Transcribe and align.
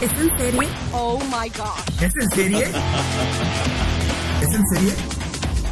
¿Es 0.00 0.12
en 0.12 0.38
serie? 0.38 0.68
Oh 0.92 1.18
my 1.30 1.48
gosh. 1.56 2.02
¿Es 2.02 2.12
en 2.20 2.30
serie? 2.30 2.64
¿Es 4.42 4.54
en 4.54 4.66
serie? 4.68 4.92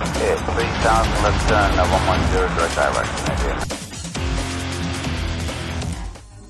Okay, 0.00 0.34
3000 0.56 1.22
left 1.22 1.48
turn, 1.48 1.78
uh, 1.78 1.84
110 1.84 2.56
direct 2.56 2.74
direction, 2.74 3.26
idea. 3.36 3.73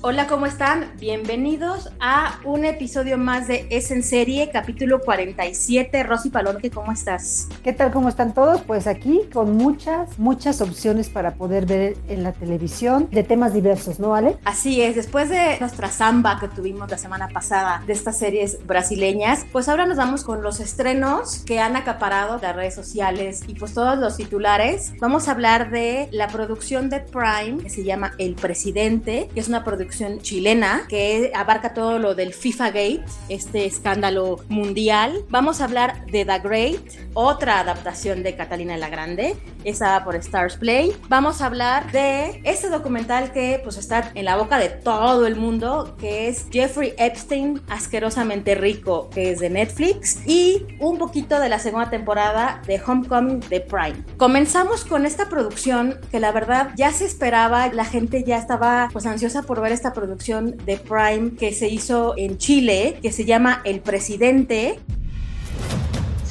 Hola, 0.07 0.27
¿cómo 0.27 0.45
están? 0.45 0.91
Bienvenidos 0.99 1.89
a 1.99 2.39
un 2.43 2.63
episodio 2.63 3.17
más 3.17 3.47
de 3.47 3.65
Es 3.71 3.89
en 3.89 4.03
Serie, 4.03 4.51
capítulo 4.53 4.99
47. 4.99 6.03
Rosy 6.03 6.29
Palonque, 6.29 6.69
¿cómo 6.69 6.91
estás? 6.91 7.49
¿Qué 7.63 7.73
tal? 7.73 7.91
¿Cómo 7.91 8.07
están 8.07 8.35
todos? 8.35 8.61
Pues 8.61 8.85
aquí 8.85 9.21
con 9.33 9.57
muchas, 9.57 10.19
muchas 10.19 10.61
opciones 10.61 11.09
para 11.09 11.33
poder 11.33 11.65
ver 11.65 11.97
en 12.07 12.21
la 12.21 12.33
televisión 12.33 13.09
de 13.09 13.23
temas 13.23 13.51
diversos, 13.55 13.99
¿no, 13.99 14.13
Ale? 14.13 14.37
Así 14.45 14.79
es, 14.79 14.95
después 14.95 15.29
de 15.29 15.57
nuestra 15.59 15.89
samba 15.89 16.39
que 16.39 16.49
tuvimos 16.49 16.87
la 16.91 16.99
semana 16.99 17.29
pasada 17.29 17.81
de 17.87 17.93
estas 17.93 18.19
series 18.19 18.63
brasileñas, 18.67 19.43
pues 19.51 19.67
ahora 19.69 19.87
nos 19.87 19.97
vamos 19.97 20.23
con 20.23 20.43
los 20.43 20.59
estrenos 20.59 21.39
que 21.47 21.59
han 21.59 21.75
acaparado 21.75 22.37
las 22.39 22.55
redes 22.55 22.75
sociales 22.75 23.41
y 23.47 23.55
pues 23.55 23.73
todos 23.73 23.97
los 23.97 24.17
titulares. 24.17 24.93
Vamos 24.99 25.27
a 25.27 25.31
hablar 25.31 25.71
de 25.71 26.09
la 26.11 26.27
producción 26.27 26.91
de 26.91 26.99
Prime, 26.99 27.63
que 27.63 27.71
se 27.71 27.83
llama 27.83 28.11
El 28.19 28.35
Presidente, 28.35 29.29
que 29.33 29.39
es 29.39 29.47
una 29.47 29.63
producción 29.63 29.94
chilena 30.21 30.85
que 30.89 31.31
abarca 31.33 31.73
todo 31.73 31.99
lo 31.99 32.15
del 32.15 32.33
FIFA 32.33 32.67
Gate, 32.67 33.05
este 33.29 33.65
escándalo 33.65 34.37
mundial. 34.49 35.25
Vamos 35.29 35.61
a 35.61 35.65
hablar 35.65 36.05
de 36.07 36.25
The 36.25 36.39
Great, 36.39 36.81
otra 37.13 37.59
adaptación 37.59 38.23
de 38.23 38.35
Catalina 38.35 38.77
la 38.77 38.89
Grande, 38.89 39.35
esa 39.65 40.03
por 40.03 40.15
Stars 40.15 40.57
Play. 40.57 40.95
Vamos 41.09 41.41
a 41.41 41.47
hablar 41.47 41.91
de 41.91 42.41
este 42.43 42.69
documental 42.69 43.31
que 43.31 43.59
pues 43.63 43.77
está 43.77 44.11
en 44.13 44.25
la 44.25 44.37
boca 44.37 44.57
de 44.57 44.69
todo 44.69 45.27
el 45.27 45.35
mundo, 45.35 45.95
que 45.99 46.27
es 46.27 46.47
Jeffrey 46.51 46.93
Epstein, 46.97 47.61
asquerosamente 47.67 48.55
rico, 48.55 49.09
que 49.09 49.31
es 49.31 49.39
de 49.39 49.49
Netflix, 49.49 50.25
y 50.25 50.65
un 50.79 50.97
poquito 50.97 51.39
de 51.39 51.49
la 51.49 51.59
segunda 51.59 51.89
temporada 51.89 52.61
de 52.65 52.81
Homecoming 52.85 53.41
de 53.41 53.61
Prime. 53.61 54.03
Comenzamos 54.17 54.85
con 54.85 55.05
esta 55.05 55.29
producción 55.29 55.99
que 56.11 56.19
la 56.19 56.31
verdad 56.31 56.71
ya 56.75 56.91
se 56.91 57.05
esperaba, 57.05 57.67
la 57.73 57.85
gente 57.85 58.23
ya 58.23 58.37
estaba 58.37 58.89
pues 58.93 59.05
ansiosa 59.05 59.43
por 59.43 59.61
ver 59.61 59.71
esta 59.71 59.93
producción 59.93 60.57
de 60.65 60.77
Prime 60.77 61.31
que 61.37 61.53
se 61.53 61.67
hizo 61.67 62.13
en 62.17 62.37
Chile, 62.37 62.99
que 63.01 63.11
se 63.11 63.25
llama 63.25 63.61
El 63.63 63.81
Presidente. 63.81 64.79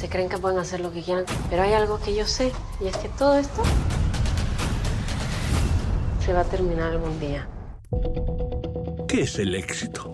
Se 0.05 0.11
creen 0.11 0.29
que 0.29 0.37
pueden 0.37 0.59
hacer 0.59 0.81
lo 0.81 0.93
que 0.93 1.01
quieran, 1.01 1.25
pero 1.49 1.63
hay 1.63 1.73
algo 1.73 1.99
que 1.99 2.13
yo 2.13 2.27
sé, 2.27 2.51
y 2.79 2.85
es 2.85 2.95
que 2.95 3.09
todo 3.09 3.39
esto 3.39 3.63
se 6.23 6.31
va 6.31 6.41
a 6.41 6.43
terminar 6.43 6.91
algún 6.91 7.19
día. 7.19 7.47
¿Qué 9.07 9.21
es 9.21 9.39
el 9.39 9.55
éxito? 9.55 10.13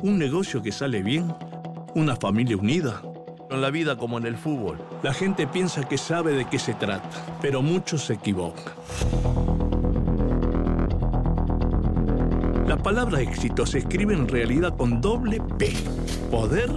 ¿Un 0.00 0.18
negocio 0.18 0.62
que 0.62 0.72
sale 0.72 1.02
bien? 1.02 1.30
¿Una 1.94 2.16
familia 2.16 2.56
unida? 2.56 3.02
En 3.50 3.60
la 3.60 3.68
vida 3.68 3.98
como 3.98 4.16
en 4.16 4.24
el 4.24 4.38
fútbol, 4.38 4.78
la 5.02 5.12
gente 5.12 5.46
piensa 5.46 5.86
que 5.86 5.98
sabe 5.98 6.32
de 6.32 6.46
qué 6.46 6.58
se 6.58 6.72
trata, 6.72 7.10
pero 7.42 7.60
muchos 7.60 8.06
se 8.06 8.14
equivocan. 8.14 8.72
La 12.66 12.78
palabra 12.78 13.20
éxito 13.20 13.66
se 13.66 13.80
escribe 13.80 14.14
en 14.14 14.26
realidad 14.26 14.74
con 14.74 15.02
doble 15.02 15.38
P, 15.58 15.74
poder 16.30 16.70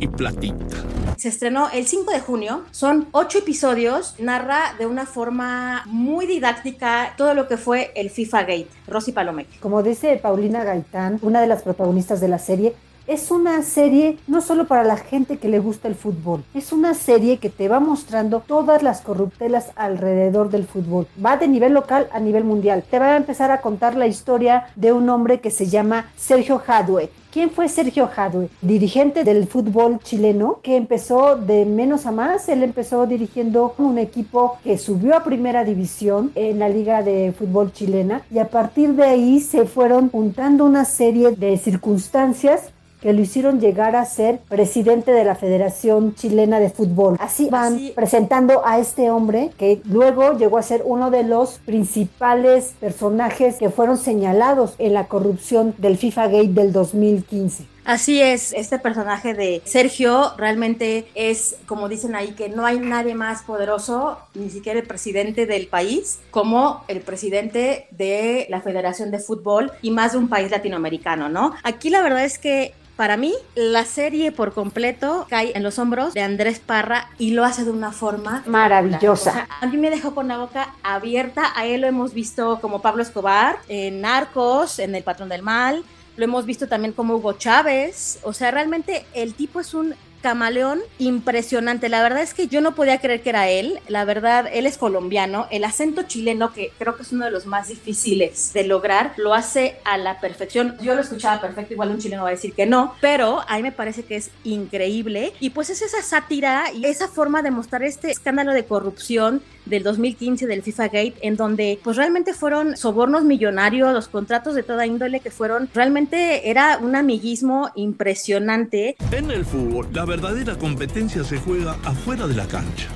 y 0.00 0.08
platita. 0.08 0.76
Se 1.16 1.28
estrenó 1.28 1.68
el 1.70 1.86
5 1.86 2.10
de 2.10 2.20
junio, 2.20 2.64
son 2.70 3.08
ocho 3.12 3.38
episodios, 3.38 4.14
narra 4.18 4.74
de 4.78 4.86
una 4.86 5.04
forma 5.04 5.82
muy 5.86 6.26
didáctica 6.26 7.14
todo 7.16 7.34
lo 7.34 7.46
que 7.46 7.58
fue 7.58 7.92
el 7.94 8.10
FIFA 8.10 8.40
Gate. 8.40 8.68
Rosy 8.86 9.12
Palomeque. 9.12 9.58
Como 9.60 9.82
dice 9.82 10.16
Paulina 10.16 10.64
Gaitán, 10.64 11.18
una 11.22 11.40
de 11.40 11.46
las 11.46 11.62
protagonistas 11.62 12.20
de 12.20 12.28
la 12.28 12.38
serie, 12.38 12.74
es 13.06 13.30
una 13.30 13.62
serie 13.62 14.18
no 14.26 14.40
solo 14.40 14.66
para 14.66 14.84
la 14.84 14.96
gente 14.96 15.38
que 15.38 15.48
le 15.48 15.58
gusta 15.58 15.88
el 15.88 15.94
fútbol, 15.94 16.44
es 16.54 16.72
una 16.72 16.94
serie 16.94 17.38
que 17.38 17.50
te 17.50 17.68
va 17.68 17.80
mostrando 17.80 18.40
todas 18.46 18.82
las 18.82 19.00
corruptelas 19.00 19.70
alrededor 19.76 20.50
del 20.50 20.66
fútbol. 20.66 21.06
Va 21.24 21.36
de 21.36 21.48
nivel 21.48 21.74
local 21.74 22.08
a 22.12 22.20
nivel 22.20 22.44
mundial. 22.44 22.84
Te 22.88 22.98
va 22.98 23.08
a 23.08 23.16
empezar 23.16 23.50
a 23.50 23.60
contar 23.60 23.96
la 23.96 24.06
historia 24.06 24.66
de 24.76 24.92
un 24.92 25.08
hombre 25.08 25.40
que 25.40 25.50
se 25.50 25.66
llama 25.66 26.10
Sergio 26.16 26.62
Hadwe. 26.66 27.10
¿Quién 27.32 27.50
fue 27.50 27.68
Sergio 27.68 28.10
Hadwe? 28.14 28.48
Dirigente 28.60 29.22
del 29.22 29.46
fútbol 29.46 30.00
chileno 30.02 30.58
que 30.64 30.76
empezó 30.76 31.36
de 31.36 31.64
menos 31.64 32.06
a 32.06 32.10
más. 32.10 32.48
Él 32.48 32.64
empezó 32.64 33.06
dirigiendo 33.06 33.74
un 33.78 33.98
equipo 33.98 34.58
que 34.64 34.78
subió 34.78 35.16
a 35.16 35.22
primera 35.22 35.64
división 35.64 36.32
en 36.34 36.58
la 36.58 36.68
liga 36.68 37.02
de 37.02 37.32
fútbol 37.38 37.72
chilena 37.72 38.22
y 38.32 38.40
a 38.40 38.48
partir 38.48 38.94
de 38.94 39.04
ahí 39.04 39.38
se 39.38 39.64
fueron 39.64 40.10
juntando 40.10 40.64
una 40.64 40.84
serie 40.84 41.30
de 41.30 41.56
circunstancias 41.56 42.70
que 43.00 43.12
lo 43.12 43.20
hicieron 43.20 43.60
llegar 43.60 43.96
a 43.96 44.04
ser 44.04 44.38
presidente 44.48 45.12
de 45.12 45.24
la 45.24 45.34
Federación 45.34 46.14
Chilena 46.14 46.60
de 46.60 46.70
Fútbol. 46.70 47.16
Así 47.20 47.48
van 47.50 47.74
Así- 47.74 47.92
presentando 47.94 48.66
a 48.66 48.78
este 48.78 49.10
hombre 49.10 49.50
que 49.58 49.80
luego 49.84 50.36
llegó 50.36 50.58
a 50.58 50.62
ser 50.62 50.82
uno 50.84 51.10
de 51.10 51.22
los 51.24 51.58
principales 51.64 52.74
personajes 52.80 53.56
que 53.56 53.70
fueron 53.70 53.98
señalados 53.98 54.74
en 54.78 54.94
la 54.94 55.06
corrupción 55.06 55.74
del 55.78 55.96
FIFA 55.98 56.26
Gate 56.28 56.48
del 56.48 56.72
2015. 56.72 57.64
Así 57.84 58.20
es, 58.20 58.52
este 58.52 58.78
personaje 58.78 59.34
de 59.34 59.62
Sergio 59.64 60.32
realmente 60.36 61.08
es, 61.14 61.56
como 61.66 61.88
dicen 61.88 62.14
ahí, 62.14 62.32
que 62.32 62.48
no 62.48 62.64
hay 62.66 62.78
nadie 62.78 63.14
más 63.14 63.42
poderoso, 63.42 64.18
ni 64.34 64.50
siquiera 64.50 64.78
el 64.78 64.86
presidente 64.86 65.46
del 65.46 65.66
país, 65.66 66.20
como 66.30 66.84
el 66.88 67.00
presidente 67.00 67.88
de 67.90 68.46
la 68.50 68.60
Federación 68.60 69.10
de 69.10 69.18
Fútbol 69.18 69.72
y 69.82 69.90
más 69.90 70.12
de 70.12 70.18
un 70.18 70.28
país 70.28 70.50
latinoamericano, 70.50 71.28
¿no? 71.28 71.54
Aquí 71.64 71.90
la 71.90 72.02
verdad 72.02 72.24
es 72.24 72.38
que 72.38 72.74
para 73.00 73.16
mí, 73.16 73.32
la 73.54 73.86
serie 73.86 74.30
por 74.30 74.52
completo 74.52 75.26
cae 75.30 75.52
en 75.56 75.62
los 75.62 75.78
hombros 75.78 76.12
de 76.12 76.20
Andrés 76.20 76.58
Parra 76.58 77.08
y 77.16 77.30
lo 77.30 77.46
hace 77.46 77.64
de 77.64 77.70
una 77.70 77.92
forma 77.92 78.42
Maravillosa. 78.44 79.30
O 79.30 79.32
sea, 79.32 79.48
a 79.58 79.66
mí 79.68 79.78
me 79.78 79.88
dejó 79.88 80.14
con 80.14 80.28
la 80.28 80.36
boca 80.36 80.74
abierta. 80.82 81.50
A 81.56 81.64
él 81.64 81.80
lo 81.80 81.86
hemos 81.86 82.12
visto 82.12 82.58
como 82.60 82.82
Pablo 82.82 83.02
Escobar 83.02 83.58
en 83.68 84.02
Narcos, 84.02 84.80
en 84.80 84.94
El 84.94 85.02
Patrón 85.02 85.30
del 85.30 85.40
Mal. 85.40 85.82
Lo 86.18 86.24
hemos 86.24 86.44
visto 86.44 86.68
también 86.68 86.92
como 86.92 87.16
Hugo 87.16 87.32
Chávez. 87.32 88.18
O 88.22 88.34
sea, 88.34 88.50
realmente 88.50 89.06
el 89.14 89.32
tipo 89.32 89.60
es 89.60 89.72
un 89.72 89.94
camaleón 90.20 90.80
impresionante. 90.98 91.88
La 91.88 92.02
verdad 92.02 92.22
es 92.22 92.34
que 92.34 92.48
yo 92.48 92.60
no 92.60 92.74
podía 92.74 93.00
creer 93.00 93.22
que 93.22 93.30
era 93.30 93.48
él. 93.48 93.80
La 93.88 94.04
verdad, 94.04 94.48
él 94.52 94.66
es 94.66 94.78
colombiano. 94.78 95.46
El 95.50 95.64
acento 95.64 96.02
chileno, 96.02 96.52
que 96.52 96.72
creo 96.78 96.96
que 96.96 97.02
es 97.02 97.12
uno 97.12 97.24
de 97.24 97.30
los 97.30 97.46
más 97.46 97.68
difíciles 97.68 98.52
de 98.52 98.64
lograr, 98.64 99.12
lo 99.16 99.34
hace 99.34 99.76
a 99.84 99.98
la 99.98 100.20
perfección. 100.20 100.76
Yo 100.80 100.94
lo 100.94 101.00
escuchaba 101.00 101.40
perfecto, 101.40 101.74
igual 101.74 101.90
un 101.90 101.98
chileno 101.98 102.22
va 102.22 102.28
a 102.28 102.32
decir 102.32 102.52
que 102.52 102.66
no, 102.66 102.94
pero 103.00 103.40
a 103.48 103.56
mí 103.56 103.62
me 103.62 103.72
parece 103.72 104.04
que 104.04 104.16
es 104.16 104.30
increíble. 104.44 105.32
Y 105.40 105.50
pues 105.50 105.70
es 105.70 105.82
esa 105.82 106.02
sátira 106.02 106.72
y 106.72 106.86
esa 106.86 107.08
forma 107.08 107.42
de 107.42 107.50
mostrar 107.50 107.82
este 107.82 108.10
escándalo 108.10 108.52
de 108.52 108.64
corrupción 108.64 109.42
del 109.66 109.82
2015 109.82 110.46
del 110.46 110.62
FIFA 110.62 110.84
Gate, 110.84 111.14
en 111.22 111.36
donde 111.36 111.78
pues 111.82 111.96
realmente 111.96 112.34
fueron 112.34 112.76
sobornos 112.76 113.24
millonarios, 113.24 113.92
los 113.92 114.08
contratos 114.08 114.54
de 114.54 114.62
toda 114.62 114.86
índole 114.86 115.20
que 115.20 115.30
fueron, 115.30 115.68
realmente 115.74 116.50
era 116.50 116.78
un 116.78 116.96
amiguismo 116.96 117.70
impresionante. 117.74 118.96
En 119.12 119.30
el 119.30 119.44
fútbol, 119.44 119.88
la 119.92 120.04
verdadera 120.10 120.58
competencia 120.58 121.22
se 121.22 121.38
juega 121.38 121.74
afuera 121.84 122.26
de 122.26 122.34
la 122.34 122.48
cancha. 122.48 122.88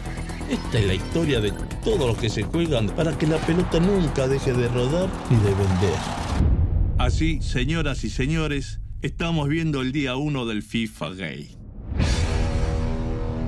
Esta 0.51 0.81
es 0.81 0.85
la 0.85 0.95
historia 0.95 1.41
de 1.41 1.53
todos 1.85 2.09
los 2.09 2.19
que 2.19 2.29
se 2.29 2.43
juegan 2.43 2.89
para 2.89 3.17
que 3.17 3.29
la 3.29 3.37
pelota 3.39 3.79
nunca 3.79 4.27
deje 4.27 4.53
de 4.53 4.67
rodar 4.67 5.09
ni 5.31 5.37
de 5.37 5.55
vender. 5.55 5.95
Así, 6.99 7.41
señoras 7.41 8.03
y 8.03 8.11
señores, 8.11 8.81
estamos 9.01 9.49
viendo 9.49 9.81
el 9.81 9.93
día 9.93 10.17
1 10.17 10.45
del 10.45 10.65
FIFA 10.65 11.11
Gay. 11.11 11.57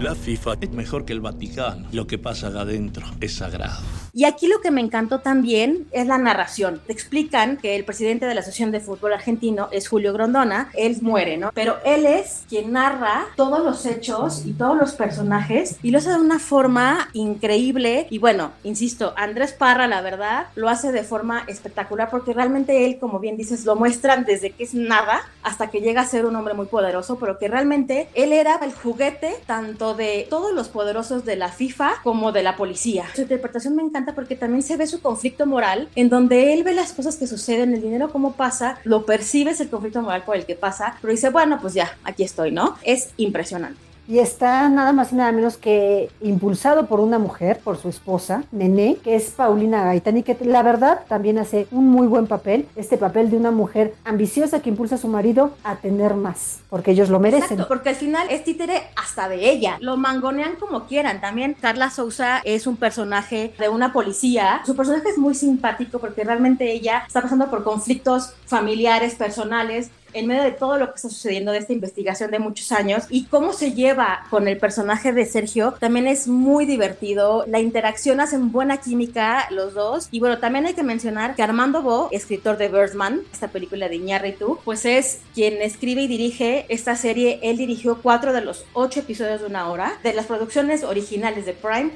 La 0.01 0.15
FIFA 0.15 0.59
es 0.61 0.71
mejor 0.71 1.05
que 1.05 1.13
el 1.13 1.21
Vaticano. 1.21 1.89
Lo 1.91 2.07
que 2.07 2.19
pasa 2.19 2.49
acá 2.49 2.61
adentro 2.61 3.05
es 3.21 3.35
sagrado. 3.35 3.83
Y 4.17 4.25
aquí 4.25 4.47
lo 4.47 4.63
que 4.63 4.71
me 4.71 4.81
encantó 4.81 5.21
también 5.21 5.87
es 5.93 6.07
la 6.07 6.17
narración. 6.17 6.81
Explican 6.89 7.59
que 7.59 7.77
el 7.77 7.85
presidente 7.85 8.25
de 8.25 8.35
la 8.35 8.41
Asociación 8.41 8.73
de 8.73 8.81
Fútbol 8.81 9.13
Argentino 9.13 9.69
es 9.73 9.89
Julio 9.89 10.15
Grondona, 10.15 10.71
él 10.73 10.97
muere, 11.03 11.37
¿no? 11.37 11.51
Pero 11.53 11.77
él 11.85 12.07
es 12.07 12.45
quien 12.49 12.73
narra 12.73 13.27
todos 13.37 13.63
los 13.63 13.85
hechos 13.85 14.47
y 14.47 14.55
todos 14.55 14.75
los 14.75 14.95
personajes 14.95 15.77
y 15.83 15.91
lo 15.91 15.99
hace 15.99 16.09
de 16.09 16.17
una 16.17 16.39
forma 16.39 17.11
increíble. 17.13 18.07
Y 18.09 18.17
bueno, 18.17 18.53
insisto, 18.65 19.13
Andrés 19.19 19.53
Parra, 19.53 19.87
la 19.87 20.01
verdad, 20.01 20.47
lo 20.55 20.71
hace 20.71 20.93
de 20.93 21.03
forma 21.03 21.45
espectacular 21.47 22.09
porque 22.09 22.33
realmente 22.33 22.87
él, 22.87 22.99
como 22.99 23.19
bien 23.19 23.37
dices, 23.37 23.67
lo 23.67 23.77
muestran 23.77 24.25
desde 24.25 24.49
que 24.49 24.65
es 24.65 24.73
nada 24.73 25.29
hasta 25.43 25.67
que 25.67 25.83
llega 25.83 26.01
a 26.01 26.07
ser 26.07 26.25
un 26.25 26.37
hombre 26.37 26.55
muy 26.55 26.69
poderoso, 26.69 27.19
pero 27.19 27.39
que 27.39 27.49
realmente 27.49 28.09
él 28.15 28.33
era 28.33 28.59
el 28.63 28.73
juguete 28.73 29.35
tanto 29.45 29.93
de 29.93 30.27
todos 30.31 30.55
los 30.55 30.71
poderosos 30.71 31.27
de 31.27 31.37
la 31.37 31.51
FIFA 31.51 31.97
como 32.03 32.33
de 32.33 32.43
la 32.43 32.57
policía. 32.57 33.05
Su 33.15 33.21
interpretación 33.21 33.77
me 33.77 33.83
encanta 33.83 34.06
porque 34.15 34.37
también 34.37 34.63
se 34.63 34.77
ve 34.77 34.87
su 34.87 35.01
conflicto 35.01 35.47
moral 35.47 35.89
en 35.95 36.09
donde 36.09 36.53
él 36.53 36.65
ve 36.65 36.75
las 36.75 36.93
cosas 36.93 37.17
que 37.17 37.27
suceden, 37.27 37.75
el 37.75 37.83
dinero 37.83 38.11
cómo 38.11 38.33
pasa, 38.33 38.79
lo 38.85 39.07
percibes 39.07 39.61
el 39.61 39.69
conflicto 39.69 40.03
moral 40.03 40.25
por 40.25 40.37
el 40.37 40.47
que 40.47 40.55
pasa, 40.55 40.97
pero 41.01 41.13
dice, 41.13 41.31
bueno, 41.31 41.59
pues 41.61 41.75
ya, 41.75 41.97
aquí 42.05 42.23
estoy, 42.23 42.53
¿no? 42.53 42.77
Es 42.83 43.11
impresionante 43.17 43.86
y 44.09 44.19
está 44.19 44.69
nada 44.69 44.93
más 44.93 45.13
y 45.13 45.17
nada 45.17 45.33
menos 45.33 45.57
que 45.57 46.11
impulsado 46.21 46.87
por 46.87 47.01
una 47.01 47.19
mujer, 47.19 47.61
por 47.63 47.77
su 47.77 47.89
esposa, 47.89 48.45
Nené, 48.53 48.97
que 49.03 49.17
es 49.17 49.31
Paulina 49.31 49.85
Gaitán 49.85 50.17
y 50.19 50.23
que 50.23 50.37
la 50.43 50.63
verdad 50.63 51.01
también 51.09 51.39
hace 51.39 51.67
un 51.71 51.89
muy 51.89 52.07
buen 52.07 52.27
papel, 52.27 52.67
este 52.77 52.99
papel 52.99 53.31
de 53.31 53.37
una 53.37 53.51
mujer 53.51 53.95
ambiciosa 54.05 54.61
que 54.61 54.71
impulsa 54.71 54.97
a 54.97 54.99
su 54.99 55.09
marido 55.09 55.53
a 55.65 55.77
tener 55.77 56.15
más, 56.15 56.61
porque 56.71 56.93
ellos 56.93 57.09
lo 57.09 57.21
merecen. 57.21 57.45
Exacto, 57.45 57.69
porque 57.69 57.91
al 57.91 57.97
final 57.97 58.27
es 58.31 58.45
títere 58.45 58.83
hasta 58.97 59.29
de 59.29 59.51
ella, 59.51 59.77
lo 59.81 59.97
mangonean 59.97 60.57
como 60.57 60.87
quieran. 60.87 61.21
También 61.21 61.57
Carla 61.61 61.91
Sousa 61.91 62.41
es 62.45 62.67
un 62.67 62.77
personaje 62.77 63.55
de 63.59 63.69
una 63.69 63.93
policía, 63.93 64.63
su 64.65 64.77
personaje 64.77 65.11
es 65.11 65.19
muy 65.19 65.35
simpático 65.35 65.99
porque 65.99 66.25
realmente 66.25 66.71
ella 66.73 67.05
está 67.07 67.23
pasando 67.23 67.51
por 67.51 67.65
conflictos 67.65 68.35
familiares, 68.47 69.15
personales, 69.15 69.91
en 70.17 70.27
medio 70.27 70.43
de 70.43 70.53
todo 70.53 70.79
lo 70.79 70.89
que 70.89 70.97
está 70.97 71.09
sucediendo 71.11 71.53
de 71.53 71.59
esta 71.59 71.73
investigación 71.73 72.31
de 72.31 72.39
muchos 72.39 72.73
años 72.73 73.05
y 73.11 73.27
cómo 73.27 73.53
se 73.53 73.73
lleva 73.73 74.27
con 74.31 74.49
el 74.49 74.57
personaje 74.59 75.13
de 75.13 75.27
Sergio 75.27 75.75
también 75.79 76.07
es 76.07 76.27
muy 76.27 76.65
divertido. 76.65 77.45
La 77.47 77.61
interacción 77.61 78.21
hacen 78.21 78.51
buena 78.51 78.79
química 78.79 79.47
los 79.51 79.75
dos. 79.75 80.09
Y 80.11 80.21
bueno, 80.21 80.39
también 80.39 80.67
hay 80.67 80.75
que 80.75 80.83
mencionar 80.83 81.35
que 81.35 81.43
Armando 81.43 81.83
Bo, 81.83 82.09
escritor 82.13 82.57
de 82.57 82.69
Birdman, 82.69 83.21
esta 83.33 83.49
película 83.49 83.89
de 83.89 83.97
Iñárritu, 83.97 84.59
pues 84.65 84.85
es 84.87 85.21
quien 85.35 85.61
escribe 85.61 86.03
y 86.03 86.09
dirige 86.09 86.67
esta 86.69 86.97
serie. 86.97 87.39
Él 87.43 87.59
dirigió 87.59 88.01
cuatro 88.03 88.33
de 88.33 88.41
los 88.41 88.65
ocho 88.73 89.01
episodios 89.01 89.41
de 89.41 89.47
una 89.47 89.69
hora. 89.69 89.99
De 90.03 90.15
las 90.15 90.27
producciones 90.27 90.83
originales 90.83 91.45
de 91.45 91.53
Prime, 91.53 91.91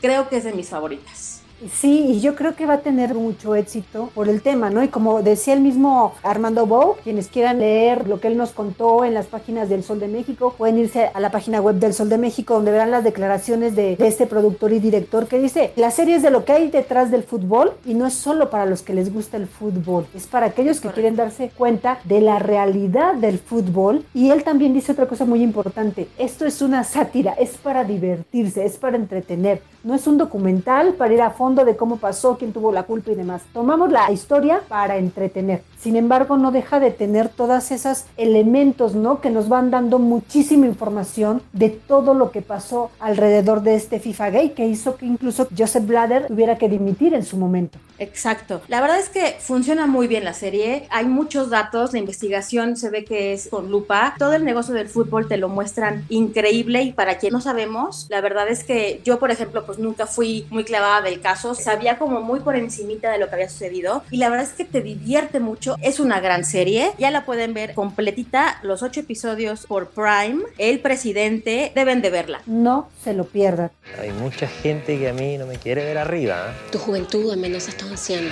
creo 0.00 0.28
que 0.28 0.36
es 0.36 0.44
de 0.44 0.52
mis 0.52 0.68
favoritas. 0.68 1.43
Sí, 1.72 2.06
y 2.08 2.20
yo 2.20 2.34
creo 2.34 2.54
que 2.54 2.66
va 2.66 2.74
a 2.74 2.80
tener 2.80 3.14
mucho 3.14 3.54
éxito 3.54 4.10
por 4.14 4.28
el 4.28 4.42
tema, 4.42 4.70
¿no? 4.70 4.82
Y 4.82 4.88
como 4.88 5.22
decía 5.22 5.54
el 5.54 5.60
mismo 5.60 6.14
Armando 6.22 6.66
Bow, 6.66 6.96
quienes 7.02 7.28
quieran 7.28 7.58
leer 7.58 8.08
lo 8.08 8.20
que 8.20 8.28
él 8.28 8.36
nos 8.36 8.50
contó 8.50 9.04
en 9.04 9.14
las 9.14 9.26
páginas 9.26 9.68
del 9.68 9.82
Sol 9.82 10.00
de 10.00 10.08
México, 10.08 10.54
pueden 10.56 10.78
irse 10.78 11.10
a 11.12 11.20
la 11.20 11.30
página 11.30 11.60
web 11.60 11.76
del 11.76 11.94
Sol 11.94 12.08
de 12.08 12.18
México, 12.18 12.54
donde 12.54 12.72
verán 12.72 12.90
las 12.90 13.04
declaraciones 13.04 13.74
de, 13.74 13.96
este 14.04 14.26
productor 14.26 14.72
y 14.72 14.80
director 14.80 15.26
que 15.26 15.38
dice, 15.38 15.72
la 15.76 15.90
serie 15.90 16.16
es 16.16 16.22
de 16.22 16.30
lo 16.30 16.44
que 16.44 16.52
hay 16.52 16.70
detrás 16.70 17.10
del 17.10 17.22
fútbol 17.22 17.72
y 17.86 17.94
no 17.94 18.06
es 18.06 18.14
solo 18.14 18.50
para 18.50 18.66
los 18.66 18.82
que 18.82 18.92
les 18.92 19.12
gusta 19.12 19.36
el 19.36 19.46
fútbol, 19.46 20.06
es 20.14 20.26
para 20.26 20.46
aquellos 20.46 20.80
que 20.80 20.90
quieren 20.90 21.16
darse 21.16 21.50
cuenta 21.56 21.98
de 22.04 22.20
la 22.20 22.38
realidad 22.38 23.14
del 23.14 23.38
fútbol. 23.38 24.04
Y 24.12 24.30
él 24.30 24.44
también 24.44 24.74
dice 24.74 24.92
otra 24.92 25.06
cosa 25.06 25.24
muy 25.24 25.42
importante, 25.42 26.08
esto 26.18 26.44
es 26.44 26.60
una 26.60 26.84
sátira, 26.84 27.32
es 27.32 27.56
para 27.56 27.84
divertirse, 27.84 28.64
es 28.64 28.76
para 28.76 28.96
entretener, 28.96 29.62
no 29.82 29.94
es 29.94 30.06
un 30.06 30.18
documental 30.18 30.94
para 30.94 31.14
ir 31.14 31.22
a 31.22 31.30
fondo 31.30 31.53
de 31.62 31.76
cómo 31.76 31.98
pasó, 31.98 32.36
quién 32.38 32.52
tuvo 32.52 32.72
la 32.72 32.84
culpa 32.84 33.12
y 33.12 33.14
demás. 33.14 33.42
Tomamos 33.52 33.92
la 33.92 34.10
historia 34.10 34.62
para 34.66 34.96
entretener. 34.96 35.62
Sin 35.84 35.96
embargo, 35.96 36.38
no 36.38 36.50
deja 36.50 36.80
de 36.80 36.90
tener 36.90 37.28
todas 37.28 37.70
esos 37.70 38.04
elementos, 38.16 38.94
¿no? 38.94 39.20
Que 39.20 39.28
nos 39.28 39.50
van 39.50 39.70
dando 39.70 39.98
muchísima 39.98 40.64
información 40.64 41.42
de 41.52 41.68
todo 41.68 42.14
lo 42.14 42.30
que 42.30 42.40
pasó 42.40 42.90
alrededor 43.00 43.60
de 43.60 43.74
este 43.74 44.00
FIFA 44.00 44.30
Gay, 44.30 44.48
que 44.52 44.66
hizo 44.66 44.96
que 44.96 45.04
incluso 45.04 45.46
Joseph 45.54 45.84
Blatter 45.84 46.28
tuviera 46.28 46.56
que 46.56 46.70
dimitir 46.70 47.12
en 47.12 47.22
su 47.22 47.36
momento. 47.36 47.78
Exacto. 47.98 48.62
La 48.68 48.80
verdad 48.80 48.98
es 48.98 49.10
que 49.10 49.36
funciona 49.38 49.86
muy 49.86 50.06
bien 50.06 50.24
la 50.24 50.32
serie. 50.32 50.88
Hay 50.90 51.04
muchos 51.04 51.50
datos, 51.50 51.92
la 51.92 51.98
investigación 51.98 52.78
se 52.78 52.88
ve 52.88 53.04
que 53.04 53.34
es 53.34 53.48
con 53.48 53.70
lupa. 53.70 54.14
Todo 54.18 54.32
el 54.32 54.44
negocio 54.46 54.72
del 54.72 54.88
fútbol 54.88 55.28
te 55.28 55.36
lo 55.36 55.50
muestran 55.50 56.06
increíble 56.08 56.82
y 56.82 56.92
para 56.94 57.18
quien 57.18 57.34
no 57.34 57.42
sabemos, 57.42 58.06
la 58.08 58.22
verdad 58.22 58.48
es 58.48 58.64
que 58.64 59.02
yo, 59.04 59.18
por 59.18 59.30
ejemplo, 59.30 59.66
pues 59.66 59.78
nunca 59.78 60.06
fui 60.06 60.46
muy 60.48 60.64
clavada 60.64 61.02
del 61.02 61.20
caso. 61.20 61.54
Sabía 61.54 61.98
como 61.98 62.22
muy 62.22 62.40
por 62.40 62.56
encimita 62.56 63.12
de 63.12 63.18
lo 63.18 63.28
que 63.28 63.34
había 63.34 63.50
sucedido 63.50 64.02
y 64.10 64.16
la 64.16 64.30
verdad 64.30 64.46
es 64.46 64.54
que 64.54 64.64
te 64.64 64.80
divierte 64.80 65.40
mucho 65.40 65.73
es 65.82 66.00
una 66.00 66.20
gran 66.20 66.44
serie. 66.44 66.92
Ya 66.98 67.10
la 67.10 67.24
pueden 67.24 67.54
ver 67.54 67.74
completita, 67.74 68.58
los 68.62 68.82
ocho 68.82 69.00
episodios 69.00 69.66
por 69.66 69.90
Prime. 69.90 70.42
El 70.58 70.80
presidente, 70.80 71.72
deben 71.74 72.02
de 72.02 72.10
verla. 72.10 72.40
No 72.46 72.88
se 73.02 73.14
lo 73.14 73.24
pierdan. 73.24 73.70
Hay 74.00 74.12
mucha 74.12 74.46
gente 74.46 74.98
que 74.98 75.08
a 75.08 75.12
mí 75.12 75.38
no 75.38 75.46
me 75.46 75.56
quiere 75.56 75.84
ver 75.84 75.98
arriba. 75.98 76.50
¿eh? 76.50 76.70
Tu 76.72 76.78
juventud 76.78 77.32
amenaza 77.32 77.70
está 77.70 77.86
anciano. 77.86 78.30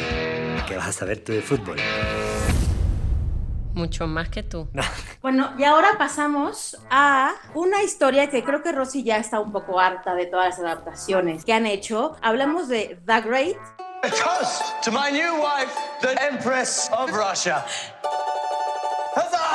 ¿Qué 0.68 0.76
vas 0.76 0.88
a 0.88 0.92
saber 0.92 1.22
tú 1.22 1.32
de 1.32 1.42
fútbol? 1.42 1.76
Mucho 3.74 4.06
más 4.06 4.28
que 4.28 4.42
tú. 4.42 4.68
Bueno, 5.22 5.52
y 5.58 5.64
ahora 5.64 5.88
pasamos 5.96 6.76
a 6.90 7.32
una 7.54 7.82
historia 7.82 8.28
que 8.28 8.44
creo 8.44 8.62
que 8.62 8.72
Rosy 8.72 9.02
ya 9.02 9.16
está 9.16 9.40
un 9.40 9.52
poco 9.52 9.80
harta 9.80 10.14
de 10.14 10.26
todas 10.26 10.50
las 10.50 10.58
adaptaciones 10.58 11.44
que 11.44 11.52
han 11.52 11.64
hecho. 11.64 12.16
Hablamos 12.20 12.68
de 12.68 13.00
The 13.06 13.20
Great, 13.22 13.56
A 14.04 14.10
toast 14.10 14.82
to 14.82 14.90
my 14.90 15.10
new 15.10 15.40
wife, 15.40 15.72
the 16.00 16.20
Empress 16.20 16.90
of 16.92 17.12
Russia. 17.12 17.64
Huzzah! 19.14 19.48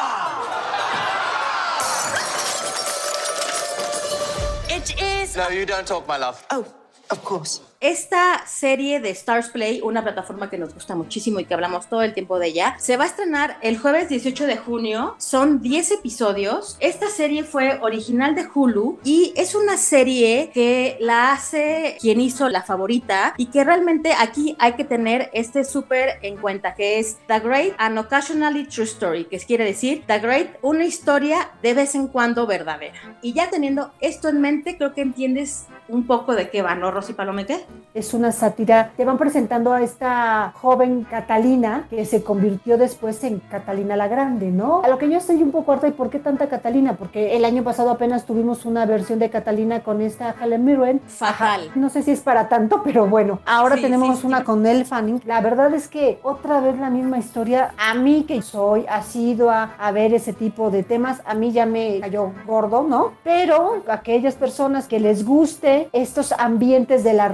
It 4.73 5.01
is. 5.01 5.35
No, 5.35 5.49
you 5.49 5.65
don't 5.65 5.85
talk, 5.85 6.07
my 6.07 6.15
love. 6.15 6.45
Oh, 6.49 6.65
of 7.09 7.25
course. 7.25 7.59
Esta 7.79 8.43
serie 8.47 8.99
de 8.99 9.11
Stars 9.11 9.49
Play, 9.49 9.81
una 9.83 10.01
plataforma 10.01 10.49
que 10.49 10.57
nos 10.57 10.73
gusta 10.73 10.95
muchísimo 10.95 11.39
y 11.39 11.45
que 11.45 11.53
hablamos 11.53 11.87
todo 11.87 12.01
el 12.01 12.15
tiempo 12.15 12.39
de 12.39 12.47
ella, 12.47 12.75
se 12.79 12.97
va 12.97 13.03
a 13.03 13.07
estrenar 13.07 13.59
el 13.61 13.77
jueves 13.77 14.09
18 14.09 14.47
de 14.47 14.57
junio. 14.57 15.13
Son 15.19 15.61
10 15.61 15.91
episodios. 15.91 16.75
Esta 16.79 17.07
serie 17.07 17.43
fue 17.43 17.77
original 17.81 18.33
de 18.33 18.47
Hulu 18.51 18.97
y 19.03 19.31
es 19.35 19.53
una 19.53 19.77
serie 19.77 20.49
que 20.55 20.97
la 20.99 21.31
hace 21.31 21.97
quien 22.01 22.19
hizo 22.19 22.49
la 22.49 22.63
favorita 22.63 23.35
y 23.37 23.45
que 23.45 23.63
realmente 23.63 24.11
aquí 24.17 24.55
hay 24.57 24.73
que 24.73 24.83
tener 24.83 25.29
este 25.33 25.63
súper 25.63 26.17
en 26.23 26.37
cuenta 26.37 26.73
que 26.73 26.97
es 26.97 27.19
The 27.27 27.41
Great 27.41 27.75
and 27.77 27.99
Occasionally 27.99 28.65
True 28.65 28.85
Story, 28.85 29.25
que 29.25 29.37
quiere 29.37 29.65
decir 29.65 30.03
The 30.07 30.17
Great, 30.17 30.57
una 30.63 30.83
historia 30.83 31.51
de 31.61 31.75
vez 31.75 31.93
en 31.93 32.07
cuando 32.07 32.47
verdadera. 32.47 33.19
Y 33.21 33.33
ya 33.33 33.51
teniendo 33.51 33.93
esto 33.99 34.29
en 34.29 34.41
mente, 34.41 34.77
creo 34.77 34.95
que 34.95 35.01
entiendes 35.01 35.67
un 35.89 36.07
poco 36.07 36.33
de 36.33 36.49
qué 36.49 36.63
va, 36.63 36.73
¿no, 36.73 36.89
Rosy 36.89 37.13
Palomeque? 37.13 37.66
Es 37.93 38.13
una 38.13 38.31
sátira 38.31 38.91
que 38.95 39.05
van 39.05 39.17
presentando 39.17 39.73
a 39.73 39.81
esta 39.81 40.53
joven 40.55 41.07
Catalina 41.09 41.87
que 41.89 42.05
se 42.05 42.23
convirtió 42.23 42.77
después 42.77 43.23
en 43.23 43.39
Catalina 43.39 43.95
la 43.95 44.07
Grande, 44.07 44.51
¿no? 44.51 44.81
A 44.83 44.87
lo 44.87 44.99
que 44.99 45.09
yo 45.09 45.17
estoy 45.17 45.41
un 45.41 45.51
poco 45.51 45.71
harta, 45.71 45.87
¿y 45.87 45.91
por 45.91 46.09
qué 46.11 46.19
tanta 46.19 46.47
Catalina? 46.47 46.93
Porque 46.93 47.35
el 47.35 47.43
año 47.43 47.63
pasado 47.63 47.89
apenas 47.89 48.25
tuvimos 48.25 48.65
una 48.65 48.85
versión 48.85 49.17
de 49.17 49.29
Catalina 49.31 49.81
con 49.81 50.01
esta 50.01 50.35
Helen 50.39 50.63
Mirren. 50.63 51.01
Fatal. 51.07 51.71
No 51.75 51.89
sé 51.89 52.03
si 52.03 52.11
es 52.11 52.21
para 52.21 52.49
tanto, 52.49 52.81
pero 52.83 53.07
bueno, 53.07 53.39
ahora 53.45 53.77
Sí, 53.77 53.81
tenemos 53.81 54.19
sí, 54.19 54.27
una 54.27 54.43
con 54.43 54.65
Elle 54.65 54.85
Fanning. 54.85 55.21
La 55.25 55.41
verdad 55.41 55.73
es 55.73 55.87
que 55.87 56.19
otra 56.23 56.59
vez 56.59 56.77
la 56.77 56.89
misma 56.89 57.17
historia. 57.17 57.73
A 57.77 57.95
mí 57.95 58.25
que 58.27 58.41
soy 58.43 58.85
asidua 58.87 59.71
a 59.79 59.91
ver 59.91 60.13
ese 60.13 60.33
tipo 60.33 60.69
de 60.69 60.83
temas, 60.83 61.21
a 61.25 61.33
mí 61.33 61.51
ya 61.51 61.65
me 61.65 61.99
cayó 61.99 62.31
gordo, 62.45 62.83
¿no? 62.83 63.13
Pero 63.23 63.81
aquellas 63.87 64.35
personas 64.35 64.87
que 64.87 64.99
les 64.99 65.25
guste 65.25 65.89
estos 65.93 66.31
ambientes 66.31 67.03
de 67.03 67.13
la 67.13 67.27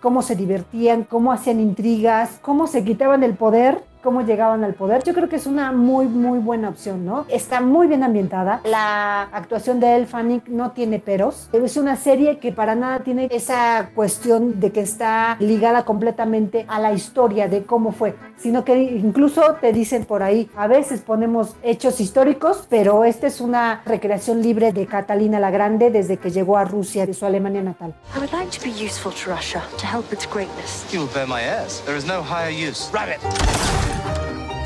cómo 0.00 0.22
se 0.22 0.36
divertían, 0.36 1.04
cómo 1.04 1.32
hacían 1.32 1.60
intrigas, 1.60 2.38
cómo 2.42 2.66
se 2.66 2.84
quitaban 2.84 3.22
el 3.22 3.34
poder, 3.34 3.84
cómo 4.02 4.22
llegaban 4.22 4.64
al 4.64 4.74
poder. 4.74 5.02
Yo 5.04 5.14
creo 5.14 5.28
que 5.28 5.36
es 5.36 5.46
una 5.46 5.72
muy, 5.72 6.06
muy 6.06 6.38
buena 6.38 6.68
opción, 6.68 7.04
¿no? 7.04 7.24
Está 7.28 7.60
muy 7.60 7.86
bien 7.86 8.02
ambientada. 8.02 8.60
La 8.64 9.22
actuación 9.22 9.80
de 9.80 9.94
Elle 9.96 10.06
Fanning 10.06 10.42
no 10.48 10.72
tiene 10.72 10.98
peros. 10.98 11.48
Es 11.52 11.76
una 11.76 11.96
serie 11.96 12.38
que 12.38 12.52
para 12.52 12.74
nada 12.74 13.00
tiene 13.00 13.28
esa 13.30 13.90
cuestión 13.94 14.60
de 14.60 14.72
que 14.72 14.80
está 14.80 15.36
ligada 15.40 15.84
completamente 15.84 16.66
a 16.68 16.78
la 16.80 16.92
historia 16.92 17.48
de 17.48 17.64
cómo 17.64 17.92
fue, 17.92 18.14
sino 18.36 18.64
que 18.64 18.82
incluso 18.82 19.56
te 19.60 19.72
dicen 19.72 20.04
por 20.04 20.22
ahí, 20.22 20.50
a 20.56 20.66
veces 20.66 21.00
ponemos 21.00 21.56
hechos 21.62 22.00
históricos, 22.00 22.66
pero 22.68 23.04
esta 23.04 23.26
es 23.26 23.40
una 23.40 23.82
recreación 23.84 24.42
libre 24.42 24.72
de 24.72 24.86
Catalina 24.86 25.38
la 25.38 25.50
Grande 25.50 25.90
desde 25.90 26.16
que 26.16 26.30
llegó 26.30 26.56
a 26.56 26.64
Rusia 26.64 27.06
de 27.06 27.14
su 27.14 27.24
Alemania 27.26 27.62
natal. 27.62 27.94
I 28.14 28.18
would 28.18 28.32
like 28.32 28.50
to 28.50 28.62
be 28.62 28.70
useful 28.70 29.12
to 29.12 29.30
Russia, 29.30 29.62
to 29.78 29.86
help 29.86 30.12
its 30.12 30.26
greatness. 30.26 30.84
You 30.92 31.00
will 31.00 31.14
bear 31.14 31.26
my 31.26 31.42
heirs. 31.42 31.82
There 31.84 31.96
is 31.96 32.06
no 32.06 32.22
higher 32.22 32.50
use. 32.50 32.90
Rabbit! 32.92 33.20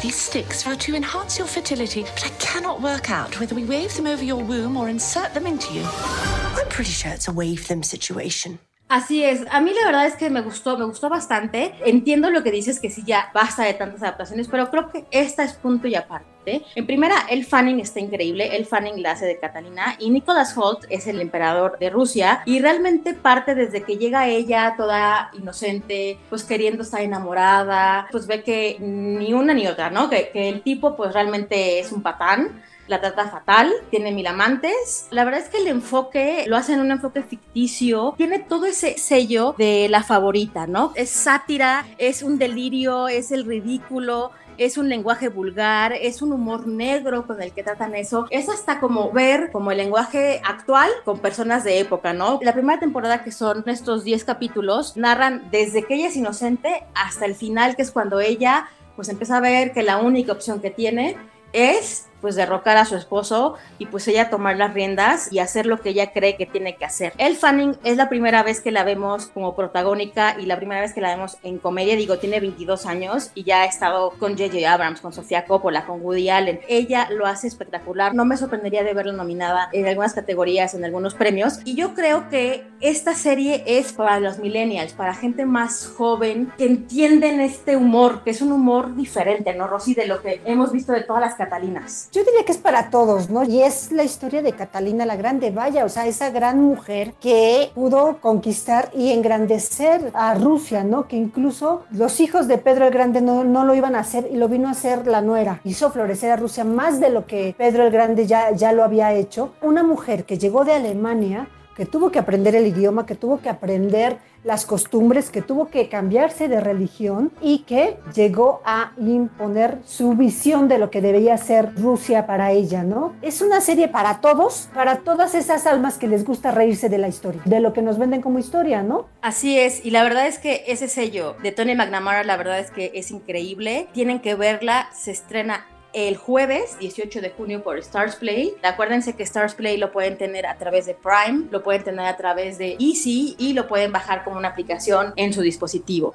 These 0.02 0.16
sticks 0.16 0.66
are 0.66 0.76
to 0.76 0.94
enhance 0.94 1.38
your 1.38 1.46
fertility, 1.46 2.02
but 2.02 2.26
I 2.26 2.28
cannot 2.38 2.82
work 2.82 3.10
out 3.10 3.40
whether 3.40 3.54
we 3.54 3.64
wave 3.64 3.96
them 3.96 4.06
over 4.06 4.22
your 4.22 4.44
womb 4.44 4.76
or 4.76 4.90
insert 4.90 5.32
them 5.32 5.46
into 5.46 5.72
you. 5.72 5.82
I'm 5.84 6.68
pretty 6.68 6.90
sure 6.90 7.12
it's 7.12 7.28
a 7.28 7.32
wave 7.32 7.66
them 7.66 7.82
situation. 7.82 8.58
Así 8.88 9.24
es, 9.24 9.44
a 9.50 9.60
mí 9.60 9.72
la 9.74 9.86
verdad 9.86 10.06
es 10.06 10.14
que 10.14 10.30
me 10.30 10.42
gustó, 10.42 10.78
me 10.78 10.84
gustó 10.84 11.08
bastante. 11.08 11.74
Entiendo 11.84 12.30
lo 12.30 12.44
que 12.44 12.52
dices 12.52 12.78
que 12.78 12.88
sí 12.88 13.02
ya 13.04 13.30
basta 13.34 13.64
de 13.64 13.74
tantas 13.74 14.00
adaptaciones, 14.02 14.46
pero 14.46 14.70
creo 14.70 14.90
que 14.90 15.06
esta 15.10 15.42
es 15.42 15.54
punto 15.54 15.88
y 15.88 15.96
aparte. 15.96 16.62
En 16.76 16.86
primera, 16.86 17.26
el 17.28 17.44
Fanning 17.44 17.80
está 17.80 17.98
increíble, 17.98 18.54
el 18.56 18.64
Fanning 18.64 19.02
la 19.02 19.12
hace 19.12 19.26
de 19.26 19.40
Catalina 19.40 19.96
y 19.98 20.10
Nicholas 20.10 20.56
Holt 20.56 20.84
es 20.88 21.08
el 21.08 21.20
emperador 21.20 21.76
de 21.80 21.90
Rusia 21.90 22.42
y 22.46 22.60
realmente 22.60 23.14
parte 23.14 23.56
desde 23.56 23.82
que 23.82 23.96
llega 23.96 24.28
ella 24.28 24.74
toda 24.76 25.32
inocente, 25.36 26.16
pues 26.28 26.44
queriendo 26.44 26.84
estar 26.84 27.00
enamorada, 27.00 28.06
pues 28.12 28.28
ve 28.28 28.44
que 28.44 28.76
ni 28.78 29.34
una 29.34 29.52
ni 29.52 29.66
otra, 29.66 29.90
¿no? 29.90 30.08
Que, 30.08 30.28
que 30.28 30.48
el 30.48 30.62
tipo 30.62 30.94
pues 30.94 31.12
realmente 31.12 31.80
es 31.80 31.90
un 31.90 32.02
patán 32.02 32.62
la 32.86 33.00
trata 33.00 33.28
fatal, 33.28 33.72
tiene 33.90 34.12
mil 34.12 34.26
amantes. 34.26 35.06
La 35.10 35.24
verdad 35.24 35.40
es 35.40 35.48
que 35.48 35.58
el 35.58 35.68
enfoque 35.68 36.44
lo 36.46 36.56
hace 36.56 36.74
en 36.74 36.80
un 36.80 36.90
enfoque 36.90 37.22
ficticio, 37.22 38.14
tiene 38.16 38.38
todo 38.38 38.66
ese 38.66 38.98
sello 38.98 39.54
de 39.58 39.88
la 39.88 40.02
favorita, 40.02 40.66
¿no? 40.66 40.92
Es 40.94 41.10
sátira, 41.10 41.86
es 41.98 42.22
un 42.22 42.38
delirio, 42.38 43.08
es 43.08 43.32
el 43.32 43.44
ridículo. 43.44 44.30
Es 44.58 44.78
un 44.78 44.88
lenguaje 44.88 45.28
vulgar, 45.28 45.92
es 45.92 46.22
un 46.22 46.32
humor 46.32 46.66
negro 46.66 47.26
con 47.26 47.42
el 47.42 47.52
que 47.52 47.62
tratan 47.62 47.94
eso. 47.94 48.26
Es 48.30 48.48
hasta 48.48 48.80
como 48.80 49.12
ver 49.12 49.50
como 49.52 49.70
el 49.70 49.76
lenguaje 49.76 50.40
actual 50.46 50.88
con 51.04 51.18
personas 51.18 51.62
de 51.62 51.78
época, 51.78 52.14
¿no? 52.14 52.38
La 52.40 52.54
primera 52.54 52.80
temporada 52.80 53.22
que 53.22 53.32
son 53.32 53.64
estos 53.66 54.02
10 54.04 54.24
capítulos 54.24 54.96
narran 54.96 55.50
desde 55.50 55.82
que 55.82 55.96
ella 55.96 56.08
es 56.08 56.16
inocente 56.16 56.84
hasta 56.94 57.26
el 57.26 57.34
final, 57.34 57.76
que 57.76 57.82
es 57.82 57.90
cuando 57.90 58.18
ella 58.20 58.70
pues 58.94 59.10
empieza 59.10 59.36
a 59.36 59.40
ver 59.40 59.72
que 59.74 59.82
la 59.82 59.98
única 59.98 60.32
opción 60.32 60.60
que 60.60 60.70
tiene 60.70 61.18
es 61.52 62.06
pues 62.20 62.34
derrocar 62.34 62.76
a 62.76 62.84
su 62.84 62.96
esposo 62.96 63.54
y 63.78 63.86
pues 63.86 64.06
ella 64.08 64.30
tomar 64.30 64.56
las 64.56 64.74
riendas 64.74 65.32
y 65.32 65.38
hacer 65.38 65.66
lo 65.66 65.80
que 65.80 65.90
ella 65.90 66.12
cree 66.12 66.36
que 66.36 66.46
tiene 66.46 66.76
que 66.76 66.84
hacer. 66.84 67.12
El 67.18 67.36
Fanning 67.36 67.76
es 67.84 67.96
la 67.96 68.08
primera 68.08 68.42
vez 68.42 68.60
que 68.60 68.70
la 68.70 68.84
vemos 68.84 69.26
como 69.26 69.54
protagónica 69.54 70.36
y 70.38 70.46
la 70.46 70.56
primera 70.56 70.80
vez 70.80 70.92
que 70.92 71.00
la 71.00 71.14
vemos 71.14 71.38
en 71.42 71.58
comedia, 71.58 71.96
digo, 71.96 72.18
tiene 72.18 72.40
22 72.40 72.86
años 72.86 73.30
y 73.34 73.44
ya 73.44 73.62
ha 73.62 73.64
estado 73.66 74.10
con 74.18 74.36
J.J. 74.36 74.72
Abrams, 74.72 75.00
con 75.00 75.12
Sofía 75.12 75.44
Coppola, 75.46 75.86
con 75.86 76.00
Woody 76.00 76.30
Allen. 76.30 76.60
Ella 76.68 77.08
lo 77.10 77.26
hace 77.26 77.46
espectacular, 77.46 78.14
no 78.14 78.24
me 78.24 78.36
sorprendería 78.36 78.82
de 78.82 78.94
verla 78.94 79.12
nominada 79.12 79.68
en 79.72 79.86
algunas 79.86 80.14
categorías, 80.14 80.74
en 80.74 80.84
algunos 80.84 81.14
premios 81.14 81.60
y 81.64 81.74
yo 81.74 81.94
creo 81.94 82.28
que 82.28 82.66
esta 82.80 83.14
serie 83.14 83.64
es 83.66 83.92
para 83.92 84.20
los 84.20 84.38
millennials, 84.38 84.92
para 84.92 85.14
gente 85.14 85.44
más 85.44 85.86
joven 85.86 86.52
que 86.56 86.66
entienden 86.66 87.40
este 87.40 87.76
humor, 87.76 88.22
que 88.22 88.30
es 88.30 88.40
un 88.40 88.52
humor 88.52 88.94
diferente, 88.94 89.54
¿no, 89.54 89.66
Rosy? 89.66 89.94
De 89.94 90.06
lo 90.06 90.22
que 90.22 90.40
hemos 90.44 90.72
visto 90.72 90.92
de 90.92 91.02
todas 91.02 91.20
las 91.20 91.34
Catalinas. 91.34 92.05
Yo 92.12 92.24
diría 92.24 92.44
que 92.44 92.52
es 92.52 92.58
para 92.58 92.90
todos, 92.90 93.30
¿no? 93.30 93.44
Y 93.44 93.62
es 93.62 93.92
la 93.92 94.04
historia 94.04 94.42
de 94.42 94.52
Catalina 94.52 95.04
la 95.04 95.16
Grande, 95.16 95.50
vaya, 95.50 95.84
o 95.84 95.88
sea, 95.88 96.06
esa 96.06 96.30
gran 96.30 96.62
mujer 96.62 97.14
que 97.20 97.70
pudo 97.74 98.18
conquistar 98.20 98.90
y 98.94 99.12
engrandecer 99.12 100.10
a 100.14 100.34
Rusia, 100.34 100.84
¿no? 100.84 101.08
Que 101.08 101.16
incluso 101.16 101.84
los 101.90 102.20
hijos 102.20 102.48
de 102.48 102.58
Pedro 102.58 102.86
el 102.86 102.92
Grande 102.92 103.20
no, 103.20 103.44
no 103.44 103.64
lo 103.64 103.74
iban 103.74 103.94
a 103.94 104.00
hacer 104.00 104.28
y 104.30 104.36
lo 104.36 104.48
vino 104.48 104.68
a 104.68 104.72
hacer 104.72 105.06
la 105.06 105.20
nuera. 105.20 105.60
Hizo 105.64 105.90
florecer 105.90 106.30
a 106.30 106.36
Rusia 106.36 106.64
más 106.64 107.00
de 107.00 107.10
lo 107.10 107.26
que 107.26 107.54
Pedro 107.56 107.84
el 107.84 107.92
Grande 107.92 108.26
ya, 108.26 108.52
ya 108.52 108.72
lo 108.72 108.84
había 108.84 109.12
hecho. 109.12 109.52
Una 109.62 109.82
mujer 109.82 110.24
que 110.24 110.38
llegó 110.38 110.64
de 110.64 110.74
Alemania 110.74 111.48
que 111.76 111.84
tuvo 111.84 112.10
que 112.10 112.18
aprender 112.18 112.56
el 112.56 112.66
idioma, 112.66 113.04
que 113.04 113.14
tuvo 113.14 113.40
que 113.40 113.50
aprender 113.50 114.18
las 114.46 114.64
costumbres, 114.64 115.30
que 115.30 115.42
tuvo 115.42 115.68
que 115.68 115.88
cambiarse 115.88 116.48
de 116.48 116.60
religión 116.60 117.32
y 117.42 117.60
que 117.60 117.96
llegó 118.14 118.62
a 118.64 118.92
imponer 118.98 119.78
su 119.84 120.14
visión 120.14 120.68
de 120.68 120.78
lo 120.78 120.90
que 120.90 121.02
debería 121.02 121.36
ser 121.36 121.74
Rusia 121.74 122.26
para 122.26 122.52
ella, 122.52 122.84
¿no? 122.84 123.14
Es 123.22 123.42
una 123.42 123.60
serie 123.60 123.88
para 123.88 124.20
todos, 124.20 124.68
para 124.72 124.98
todas 124.98 125.34
esas 125.34 125.66
almas 125.66 125.98
que 125.98 126.06
les 126.06 126.24
gusta 126.24 126.52
reírse 126.52 126.88
de 126.88 126.98
la 126.98 127.08
historia, 127.08 127.42
de 127.44 127.60
lo 127.60 127.72
que 127.72 127.82
nos 127.82 127.98
venden 127.98 128.22
como 128.22 128.38
historia, 128.38 128.82
¿no? 128.82 129.06
Así 129.20 129.58
es, 129.58 129.84
y 129.84 129.90
la 129.90 130.04
verdad 130.04 130.28
es 130.28 130.38
que 130.38 130.64
ese 130.68 130.88
sello 130.88 131.34
de 131.42 131.50
Tony 131.50 131.74
McNamara, 131.74 132.22
la 132.22 132.36
verdad 132.36 132.60
es 132.60 132.70
que 132.70 132.92
es 132.94 133.10
increíble. 133.10 133.88
Tienen 133.92 134.20
que 134.20 134.36
verla, 134.36 134.88
se 134.92 135.10
estrena 135.10 135.66
el 135.96 136.18
jueves 136.18 136.78
18 136.78 137.22
de 137.22 137.30
junio 137.30 137.62
por 137.62 137.78
Stars 137.78 138.16
Play. 138.16 138.54
Acuérdense 138.62 139.16
que 139.16 139.22
Stars 139.22 139.54
Play 139.54 139.78
lo 139.78 139.92
pueden 139.92 140.18
tener 140.18 140.44
a 140.46 140.58
través 140.58 140.84
de 140.84 140.94
Prime, 140.94 141.46
lo 141.50 141.62
pueden 141.62 141.84
tener 141.84 142.06
a 142.06 142.16
través 142.18 142.58
de 142.58 142.76
Easy 142.78 143.34
y 143.38 143.54
lo 143.54 143.66
pueden 143.66 143.92
bajar 143.92 144.22
como 144.22 144.36
una 144.36 144.48
aplicación 144.48 145.14
en 145.16 145.32
su 145.32 145.40
dispositivo. 145.40 146.12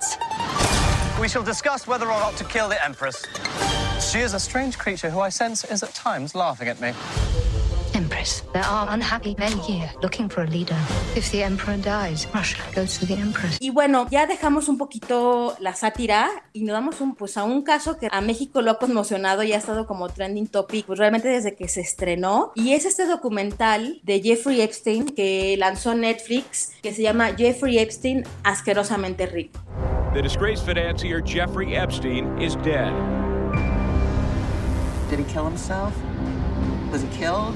We 1.19 1.27
shall 1.27 1.43
discuss 1.43 1.87
whether 1.87 2.07
or 2.07 2.19
not 2.19 2.37
to 2.37 2.45
kill 2.45 2.69
the 2.69 2.77
Empress. 2.85 3.23
She 3.99 4.19
is 4.19 4.35
a 4.35 4.39
strange 4.39 4.77
creature 4.77 5.09
who 5.09 5.19
I 5.19 5.31
sense 5.31 5.65
is 5.71 5.81
at 5.81 5.95
times 5.95 6.35
laughing 6.35 6.67
at 6.67 6.79
me. 6.79 6.93
Empress, 8.21 8.43
there 8.53 8.63
are 8.63 8.87
unhappy 8.93 9.35
men 9.39 9.57
here 9.59 9.89
looking 10.03 10.29
for 10.29 10.43
a 10.43 10.47
leader. 10.47 10.77
If 11.15 11.31
the 11.31 11.43
Emperor 11.43 11.77
dies, 11.77 12.27
Russia 12.33 12.61
goes 12.75 12.99
to 12.99 13.07
the 13.07 13.15
Empress. 13.15 13.57
Y 13.59 13.71
bueno, 13.71 14.07
ya 14.11 14.27
dejamos 14.27 14.69
un 14.69 14.77
poquito 14.77 15.55
la 15.59 15.73
sátira 15.73 16.29
y 16.53 16.63
nos 16.63 16.73
damos 16.73 17.01
un, 17.01 17.15
pues, 17.15 17.37
a 17.37 17.43
un 17.43 17.63
caso 17.63 17.97
que 17.97 18.09
a 18.11 18.21
México 18.21 18.61
lo 18.61 18.71
ha 18.71 18.77
conmocionado 18.77 19.41
y 19.41 19.53
ha 19.53 19.57
estado 19.57 19.87
como 19.87 20.07
trending 20.09 20.47
topic, 20.47 20.85
pues 20.85 20.99
realmente 20.99 21.29
desde 21.29 21.55
que 21.55 21.67
se 21.67 21.81
estrenó. 21.81 22.51
Y 22.53 22.73
es 22.73 22.85
este 22.85 23.07
documental 23.07 23.99
de 24.03 24.21
Jeffrey 24.21 24.61
Epstein 24.61 25.07
que 25.07 25.55
lanzó 25.57 25.95
Netflix, 25.95 26.73
que 26.83 26.93
se 26.93 27.01
llama 27.01 27.31
Jeffrey 27.35 27.79
Epstein, 27.79 28.23
asquerosamente 28.43 29.25
rico. 29.25 29.59
The 30.13 30.21
disgraced 30.21 30.65
financier 30.65 31.23
Jeffrey 31.23 31.75
Epstein 31.75 32.39
is 32.39 32.55
dead. 32.57 32.91
Did 35.09 35.19
he 35.19 35.25
kill 35.25 35.45
himself? 35.45 35.93
Was 36.91 37.01
he 37.01 37.07
killed? 37.17 37.55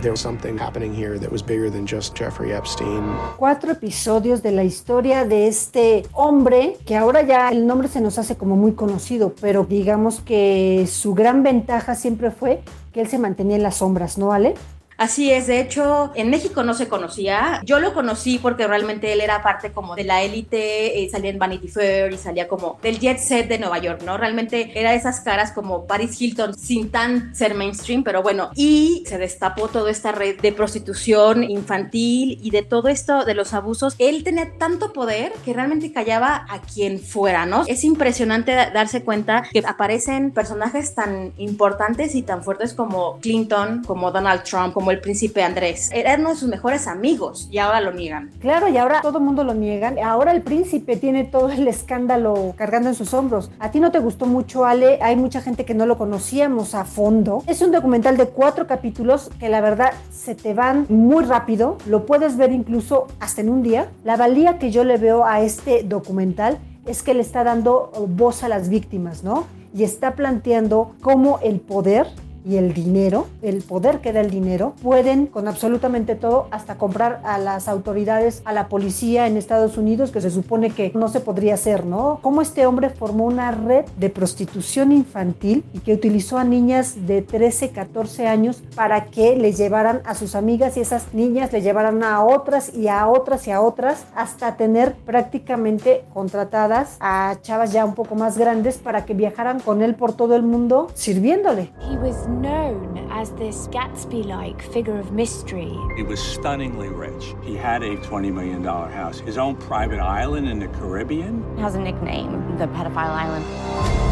There 0.00 0.12
was 0.12 0.20
something 0.20 0.56
happening 0.56 0.94
here 0.94 1.18
that 1.18 1.30
was 1.30 1.42
bigger 1.42 1.70
than 1.70 1.86
just 1.86 2.16
Jeffrey 2.18 2.52
Epstein. 2.52 3.02
Cuatro 3.36 3.72
episodios 3.72 4.42
de 4.42 4.50
la 4.50 4.64
historia 4.64 5.26
de 5.26 5.46
este 5.46 6.06
hombre, 6.14 6.78
que 6.86 6.96
ahora 6.96 7.20
ya 7.20 7.50
el 7.50 7.66
nombre 7.66 7.86
se 7.86 8.00
nos 8.00 8.16
hace 8.18 8.36
como 8.36 8.56
muy 8.56 8.72
conocido, 8.72 9.34
pero 9.42 9.64
digamos 9.64 10.20
que 10.20 10.86
su 10.90 11.12
gran 11.12 11.42
ventaja 11.42 11.94
siempre 11.94 12.30
fue 12.30 12.62
que 12.94 13.02
él 13.02 13.08
se 13.08 13.18
mantenía 13.18 13.56
en 13.56 13.62
las 13.62 13.76
sombras, 13.76 14.16
¿no, 14.16 14.32
Ale? 14.32 14.54
Así 15.00 15.32
es, 15.32 15.46
de 15.46 15.60
hecho, 15.60 16.12
en 16.14 16.28
México 16.28 16.62
no 16.62 16.74
se 16.74 16.86
conocía. 16.86 17.62
Yo 17.64 17.80
lo 17.80 17.94
conocí 17.94 18.38
porque 18.38 18.66
realmente 18.66 19.10
él 19.14 19.22
era 19.22 19.42
parte 19.42 19.72
como 19.72 19.96
de 19.96 20.04
la 20.04 20.22
élite, 20.22 21.02
eh, 21.02 21.08
salía 21.08 21.30
en 21.30 21.38
Vanity 21.38 21.68
Fair 21.68 22.12
y 22.12 22.18
salía 22.18 22.46
como 22.46 22.78
del 22.82 22.98
jet 22.98 23.16
set 23.16 23.48
de 23.48 23.58
Nueva 23.58 23.78
York, 23.78 24.02
¿no? 24.04 24.18
Realmente 24.18 24.78
era 24.78 24.92
esas 24.92 25.20
caras 25.20 25.52
como 25.52 25.86
Paris 25.86 26.20
Hilton 26.20 26.52
sin 26.52 26.90
tan 26.90 27.34
ser 27.34 27.54
mainstream, 27.54 28.04
pero 28.04 28.22
bueno, 28.22 28.50
y 28.54 29.02
se 29.06 29.16
destapó 29.16 29.68
toda 29.68 29.90
esta 29.90 30.12
red 30.12 30.38
de 30.38 30.52
prostitución 30.52 31.44
infantil 31.44 32.38
y 32.42 32.50
de 32.50 32.60
todo 32.60 32.88
esto 32.88 33.24
de 33.24 33.32
los 33.32 33.54
abusos. 33.54 33.94
Él 33.96 34.22
tenía 34.22 34.52
tanto 34.58 34.92
poder 34.92 35.32
que 35.46 35.54
realmente 35.54 35.94
callaba 35.94 36.44
a 36.46 36.60
quien 36.60 37.00
fuera, 37.00 37.46
¿no? 37.46 37.64
Es 37.66 37.84
impresionante 37.84 38.52
darse 38.52 39.02
cuenta 39.02 39.44
que 39.50 39.62
aparecen 39.66 40.30
personajes 40.30 40.94
tan 40.94 41.32
importantes 41.38 42.14
y 42.14 42.20
tan 42.20 42.44
fuertes 42.44 42.74
como 42.74 43.18
Clinton, 43.20 43.82
como 43.86 44.10
Donald 44.10 44.42
Trump, 44.42 44.74
como 44.74 44.89
el 44.90 45.00
príncipe 45.00 45.42
Andrés. 45.42 45.90
Era 45.92 46.16
uno 46.16 46.30
de 46.30 46.36
sus 46.36 46.48
mejores 46.48 46.86
amigos 46.86 47.48
y 47.50 47.58
ahora 47.58 47.80
lo 47.80 47.92
niegan. 47.92 48.30
Claro, 48.40 48.68
y 48.68 48.76
ahora 48.76 49.00
todo 49.02 49.18
el 49.18 49.24
mundo 49.24 49.44
lo 49.44 49.54
niegan. 49.54 49.98
Ahora 49.98 50.32
el 50.32 50.42
príncipe 50.42 50.96
tiene 50.96 51.24
todo 51.24 51.50
el 51.50 51.66
escándalo 51.68 52.54
cargando 52.56 52.88
en 52.88 52.94
sus 52.94 53.14
hombros. 53.14 53.50
¿A 53.58 53.70
ti 53.70 53.80
no 53.80 53.90
te 53.90 53.98
gustó 53.98 54.26
mucho, 54.26 54.64
Ale? 54.64 54.98
Hay 55.02 55.16
mucha 55.16 55.40
gente 55.40 55.64
que 55.64 55.74
no 55.74 55.86
lo 55.86 55.98
conocíamos 55.98 56.74
a 56.74 56.84
fondo. 56.84 57.42
Es 57.46 57.62
un 57.62 57.72
documental 57.72 58.16
de 58.16 58.26
cuatro 58.26 58.66
capítulos 58.66 59.30
que 59.38 59.48
la 59.48 59.60
verdad 59.60 59.92
se 60.12 60.34
te 60.34 60.54
van 60.54 60.86
muy 60.88 61.24
rápido. 61.24 61.78
Lo 61.86 62.06
puedes 62.06 62.36
ver 62.36 62.52
incluso 62.52 63.06
hasta 63.20 63.40
en 63.40 63.50
un 63.50 63.62
día. 63.62 63.90
La 64.04 64.16
valía 64.16 64.58
que 64.58 64.70
yo 64.70 64.84
le 64.84 64.96
veo 64.96 65.24
a 65.24 65.40
este 65.40 65.82
documental 65.82 66.58
es 66.86 67.02
que 67.02 67.14
le 67.14 67.20
está 67.20 67.44
dando 67.44 67.92
voz 68.08 68.42
a 68.42 68.48
las 68.48 68.68
víctimas, 68.68 69.22
¿no? 69.22 69.46
Y 69.74 69.84
está 69.84 70.14
planteando 70.16 70.92
cómo 71.00 71.38
el 71.42 71.60
poder 71.60 72.08
y 72.44 72.56
el 72.56 72.72
dinero, 72.74 73.26
el 73.42 73.62
poder 73.62 74.00
que 74.00 74.12
da 74.12 74.20
el 74.20 74.30
dinero, 74.30 74.74
pueden 74.82 75.26
con 75.26 75.48
absolutamente 75.48 76.14
todo 76.14 76.48
hasta 76.50 76.76
comprar 76.76 77.20
a 77.24 77.38
las 77.38 77.68
autoridades, 77.68 78.42
a 78.44 78.52
la 78.52 78.68
policía 78.68 79.26
en 79.26 79.36
Estados 79.36 79.76
Unidos, 79.76 80.10
que 80.10 80.20
se 80.20 80.30
supone 80.30 80.70
que 80.70 80.92
no 80.94 81.08
se 81.08 81.20
podría 81.20 81.54
hacer, 81.54 81.86
¿no? 81.86 82.18
Cómo 82.22 82.42
este 82.42 82.66
hombre 82.66 82.90
formó 82.90 83.26
una 83.26 83.50
red 83.50 83.84
de 83.96 84.10
prostitución 84.10 84.92
infantil 84.92 85.64
y 85.72 85.80
que 85.80 85.94
utilizó 85.94 86.38
a 86.38 86.44
niñas 86.44 87.06
de 87.06 87.22
13, 87.22 87.70
14 87.70 88.26
años 88.26 88.62
para 88.74 89.06
que 89.06 89.36
le 89.36 89.52
llevaran 89.52 90.00
a 90.04 90.14
sus 90.14 90.34
amigas 90.34 90.76
y 90.76 90.80
esas 90.80 91.12
niñas 91.12 91.52
le 91.52 91.62
llevaran 91.62 92.02
a 92.02 92.24
otras 92.24 92.74
y 92.74 92.88
a 92.88 93.06
otras 93.06 93.46
y 93.46 93.50
a 93.50 93.60
otras 93.60 94.06
hasta 94.14 94.56
tener 94.56 94.94
prácticamente 94.94 96.04
contratadas 96.12 96.96
a 97.00 97.36
chavas 97.42 97.72
ya 97.72 97.84
un 97.84 97.94
poco 97.94 98.14
más 98.14 98.38
grandes 98.38 98.78
para 98.78 99.04
que 99.04 99.14
viajaran 99.14 99.60
con 99.60 99.82
él 99.82 99.94
por 99.94 100.12
todo 100.12 100.36
el 100.36 100.42
mundo 100.42 100.88
sirviéndole. 100.94 101.70
He 101.80 101.96
was 101.96 102.29
known 102.30 103.08
as 103.10 103.32
this 103.32 103.66
Gatsby 103.68 104.24
like 104.24 104.62
figure 104.62 104.98
of 104.98 105.12
mystery. 105.12 105.76
He 105.96 106.02
was 106.02 106.20
stunningly 106.22 106.88
rich. 106.88 107.34
He 107.42 107.56
had 107.56 107.82
a 107.82 107.96
$20 107.96 108.32
million 108.32 108.62
house, 108.64 109.18
his 109.20 109.36
own 109.36 109.56
private 109.56 110.00
island 110.00 110.48
in 110.48 110.58
the 110.58 110.68
Caribbean. 110.68 111.44
He 111.56 111.62
has 111.62 111.74
a 111.74 111.80
nickname, 111.80 112.56
the 112.56 112.66
Pedophile 112.68 113.10
Island. 113.10 114.09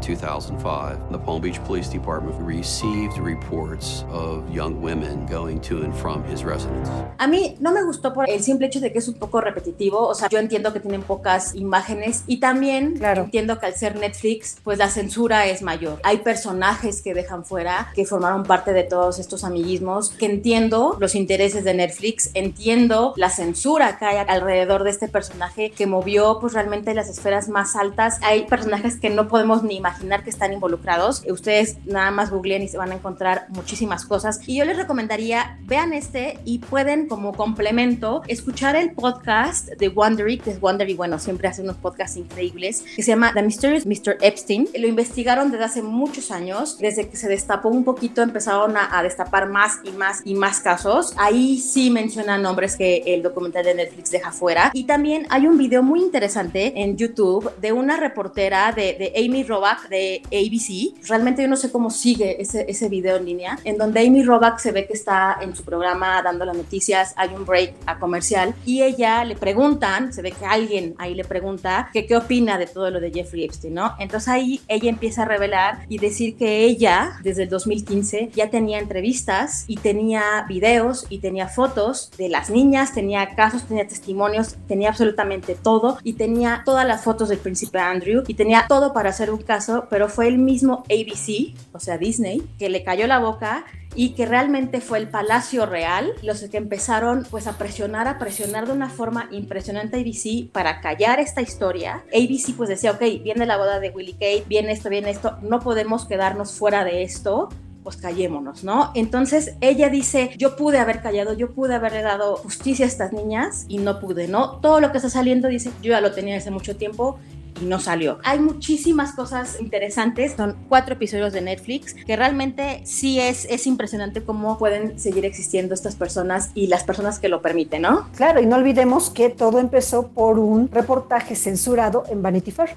And 0.00 0.06
2005, 0.06 1.12
the 1.12 1.18
Palm 1.18 1.42
Beach 1.42 1.62
Police 1.64 1.88
Department 1.88 2.34
received 2.40 3.18
reports 3.18 4.04
of 4.10 4.48
young 4.50 4.80
women 4.80 5.26
going 5.26 5.60
to 5.62 5.82
and 5.82 5.94
from 5.94 6.24
his 6.24 6.42
residence. 6.42 6.88
A 7.18 7.26
mí 7.26 7.56
no 7.60 7.70
me 7.70 7.82
gustó 7.82 8.14
por 8.14 8.28
el 8.28 8.40
simple 8.42 8.66
hecho 8.68 8.80
de 8.80 8.92
que 8.92 8.98
es 8.98 9.08
un 9.08 9.14
poco 9.14 9.42
repetitivo, 9.42 10.06
o 10.06 10.14
sea, 10.14 10.28
yo 10.28 10.38
entiendo 10.38 10.72
que 10.72 10.80
tienen 10.80 11.02
pocas 11.02 11.54
imágenes 11.54 12.24
y 12.26 12.40
también 12.40 12.96
claro. 12.96 13.24
entiendo 13.24 13.58
que 13.58 13.66
al 13.66 13.74
ser 13.74 13.96
Netflix, 13.96 14.56
pues 14.64 14.78
la 14.78 14.88
censura 14.88 15.46
es 15.46 15.60
mayor. 15.60 16.00
Hay 16.02 16.18
personajes 16.18 17.02
que 17.02 17.12
dejan 17.12 17.44
fuera, 17.44 17.90
que 17.94 18.06
formaron 18.06 18.44
parte 18.44 18.72
de 18.72 18.84
todos 18.84 19.18
estos 19.18 19.44
amiguismos, 19.44 20.10
que 20.10 20.26
entiendo 20.26 20.96
los 20.98 21.14
intereses 21.14 21.62
de 21.64 21.74
Netflix, 21.74 22.30
entiendo 22.32 23.12
la 23.16 23.28
censura 23.28 23.98
que 23.98 24.06
hay 24.06 24.24
alrededor 24.26 24.84
de 24.84 24.90
este 24.90 25.08
personaje 25.08 25.72
que 25.72 25.86
movió 25.86 26.38
pues 26.40 26.54
realmente 26.54 26.94
las 26.94 27.10
esferas 27.10 27.50
más 27.50 27.76
altas. 27.76 28.18
Hay 28.22 28.46
personajes 28.46 28.98
que 28.98 29.10
no 29.10 29.28
podemos 29.28 29.62
ni 29.62 29.76
imaginar 29.76 29.89
que 29.98 30.30
están 30.30 30.52
involucrados. 30.52 31.22
Ustedes 31.28 31.78
nada 31.86 32.10
más 32.10 32.30
googleen 32.30 32.62
y 32.62 32.68
se 32.68 32.78
van 32.78 32.92
a 32.92 32.94
encontrar 32.94 33.46
muchísimas 33.50 34.04
cosas. 34.04 34.40
Y 34.46 34.58
yo 34.58 34.64
les 34.64 34.76
recomendaría, 34.76 35.58
vean 35.62 35.92
este 35.92 36.38
y 36.44 36.58
pueden 36.58 37.06
como 37.06 37.32
complemento 37.32 38.22
escuchar 38.26 38.76
el 38.76 38.92
podcast 38.92 39.68
de 39.68 39.88
Wondery, 39.88 40.38
que 40.38 40.50
es 40.50 40.60
Wondery, 40.60 40.94
bueno, 40.94 41.18
siempre 41.18 41.48
hace 41.48 41.62
unos 41.62 41.76
podcasts 41.76 42.16
increíbles, 42.16 42.84
que 42.96 43.02
se 43.02 43.12
llama 43.12 43.32
The 43.32 43.42
Mysterious 43.42 43.86
Mr. 43.86 44.18
Epstein. 44.20 44.68
Lo 44.78 44.88
investigaron 44.88 45.50
desde 45.50 45.64
hace 45.64 45.82
muchos 45.82 46.30
años, 46.30 46.78
desde 46.78 47.08
que 47.08 47.16
se 47.16 47.28
destapó 47.28 47.68
un 47.68 47.84
poquito 47.84 48.22
empezaron 48.22 48.76
a, 48.76 48.98
a 48.98 49.02
destapar 49.02 49.48
más 49.48 49.78
y 49.84 49.90
más 49.90 50.22
y 50.24 50.34
más 50.34 50.60
casos. 50.60 51.14
Ahí 51.16 51.58
sí 51.58 51.90
mencionan 51.90 52.42
nombres 52.42 52.76
que 52.76 53.02
el 53.06 53.22
documental 53.22 53.64
de 53.64 53.74
Netflix 53.74 54.10
deja 54.10 54.32
fuera. 54.32 54.70
Y 54.74 54.84
también 54.84 55.26
hay 55.30 55.46
un 55.46 55.56
video 55.56 55.82
muy 55.82 56.00
interesante 56.00 56.72
en 56.82 56.96
YouTube 56.96 57.50
de 57.60 57.72
una 57.72 57.96
reportera 57.96 58.72
de, 58.72 58.94
de 58.94 59.12
Amy 59.24 59.44
Robach 59.44 59.79
de 59.88 60.22
ABC. 60.26 61.06
Realmente 61.08 61.42
yo 61.42 61.48
no 61.48 61.56
sé 61.56 61.70
cómo 61.70 61.90
sigue 61.90 62.40
ese, 62.40 62.66
ese 62.68 62.88
video 62.88 63.16
en 63.16 63.24
línea, 63.24 63.58
en 63.64 63.78
donde 63.78 64.00
Amy 64.00 64.22
Robach 64.22 64.58
se 64.58 64.72
ve 64.72 64.86
que 64.86 64.92
está 64.92 65.38
en 65.40 65.54
su 65.54 65.64
programa 65.64 66.22
dando 66.22 66.44
las 66.44 66.56
noticias, 66.56 67.14
hay 67.16 67.30
un 67.30 67.44
break 67.44 67.74
a 67.86 67.98
comercial 67.98 68.54
y 68.64 68.82
ella 68.82 69.24
le 69.24 69.36
preguntan, 69.36 70.12
se 70.12 70.22
ve 70.22 70.32
que 70.32 70.44
alguien 70.44 70.94
ahí 70.98 71.14
le 71.14 71.24
pregunta 71.24 71.90
que 71.92 72.06
qué 72.06 72.16
opina 72.16 72.58
de 72.58 72.66
todo 72.66 72.90
lo 72.90 73.00
de 73.00 73.10
Jeffrey 73.10 73.44
Epstein, 73.44 73.74
¿no? 73.74 73.94
Entonces 73.98 74.28
ahí 74.28 74.60
ella 74.68 74.88
empieza 74.88 75.22
a 75.22 75.24
revelar 75.24 75.84
y 75.88 75.98
decir 75.98 76.36
que 76.36 76.64
ella 76.64 77.12
desde 77.22 77.44
el 77.44 77.48
2015 77.48 78.30
ya 78.34 78.50
tenía 78.50 78.78
entrevistas 78.78 79.64
y 79.66 79.76
tenía 79.76 80.44
videos 80.48 81.06
y 81.08 81.18
tenía 81.18 81.48
fotos 81.48 82.10
de 82.16 82.28
las 82.28 82.50
niñas, 82.50 82.92
tenía 82.94 83.34
casos, 83.34 83.64
tenía 83.64 83.86
testimonios, 83.86 84.56
tenía 84.66 84.90
absolutamente 84.90 85.54
todo 85.54 85.98
y 86.02 86.14
tenía 86.14 86.62
todas 86.64 86.86
las 86.86 87.02
fotos 87.02 87.28
del 87.28 87.38
príncipe 87.38 87.78
Andrew 87.78 88.24
y 88.26 88.34
tenía 88.34 88.66
todo 88.68 88.92
para 88.92 89.10
hacer 89.10 89.30
un 89.30 89.42
caso, 89.42 89.69
pero 89.88 90.08
fue 90.08 90.28
el 90.28 90.38
mismo 90.38 90.84
ABC, 90.90 91.54
o 91.72 91.80
sea 91.80 91.98
Disney, 91.98 92.42
que 92.58 92.68
le 92.68 92.84
cayó 92.84 93.06
la 93.06 93.18
boca 93.18 93.64
y 93.94 94.10
que 94.10 94.26
realmente 94.26 94.80
fue 94.80 94.98
el 94.98 95.08
Palacio 95.08 95.66
Real 95.66 96.12
los 96.22 96.40
que 96.42 96.56
empezaron 96.56 97.26
pues 97.30 97.46
a 97.46 97.58
presionar, 97.58 98.06
a 98.06 98.18
presionar 98.18 98.66
de 98.66 98.72
una 98.72 98.88
forma 98.88 99.28
impresionante 99.32 99.96
a 99.96 100.00
ABC 100.00 100.50
para 100.52 100.80
callar 100.80 101.18
esta 101.18 101.42
historia. 101.42 102.04
ABC 102.14 102.54
pues 102.56 102.68
decía, 102.68 102.92
ok, 102.92 103.00
viene 103.22 103.46
la 103.46 103.56
boda 103.56 103.80
de 103.80 103.90
Willie 103.90 104.12
Kate, 104.14 104.44
viene 104.48 104.72
esto, 104.72 104.88
viene 104.90 105.10
esto, 105.10 105.38
no 105.42 105.60
podemos 105.60 106.06
quedarnos 106.06 106.52
fuera 106.52 106.84
de 106.84 107.02
esto, 107.02 107.48
pues 107.82 107.96
callémonos, 107.96 108.62
¿no? 108.62 108.92
Entonces 108.94 109.56
ella 109.60 109.88
dice, 109.88 110.30
yo 110.36 110.56
pude 110.56 110.78
haber 110.78 111.00
callado, 111.00 111.32
yo 111.32 111.52
pude 111.52 111.74
haberle 111.74 112.02
dado 112.02 112.36
justicia 112.36 112.84
a 112.84 112.88
estas 112.88 113.12
niñas 113.12 113.64
y 113.68 113.78
no 113.78 114.00
pude, 114.00 114.28
¿no? 114.28 114.60
Todo 114.60 114.80
lo 114.80 114.92
que 114.92 114.98
está 114.98 115.10
saliendo 115.10 115.48
dice, 115.48 115.72
yo 115.82 115.90
ya 115.92 116.00
lo 116.00 116.12
tenía 116.12 116.36
hace 116.36 116.50
mucho 116.50 116.76
tiempo 116.76 117.18
y 117.60 117.64
no 117.64 117.78
salió. 117.78 118.18
Hay 118.24 118.38
muchísimas 118.38 119.12
cosas 119.12 119.60
interesantes, 119.60 120.34
son 120.36 120.56
cuatro 120.68 120.94
episodios 120.94 121.32
de 121.32 121.40
Netflix 121.40 121.94
que 121.94 122.16
realmente 122.16 122.80
sí 122.84 123.20
es, 123.20 123.44
es 123.46 123.66
impresionante 123.66 124.22
cómo 124.22 124.58
pueden 124.58 124.98
seguir 124.98 125.24
existiendo 125.24 125.74
estas 125.74 125.96
personas 125.96 126.50
y 126.54 126.66
las 126.66 126.84
personas 126.84 127.18
que 127.18 127.28
lo 127.28 127.42
permiten, 127.42 127.82
¿no? 127.82 128.08
Claro, 128.16 128.40
y 128.40 128.46
no 128.46 128.56
olvidemos 128.56 129.10
que 129.10 129.30
todo 129.30 129.58
empezó 129.58 130.08
por 130.08 130.38
un 130.38 130.68
reportaje 130.70 131.34
censurado 131.34 132.04
en 132.08 132.22
Vanity 132.22 132.50
Fair. 132.50 132.76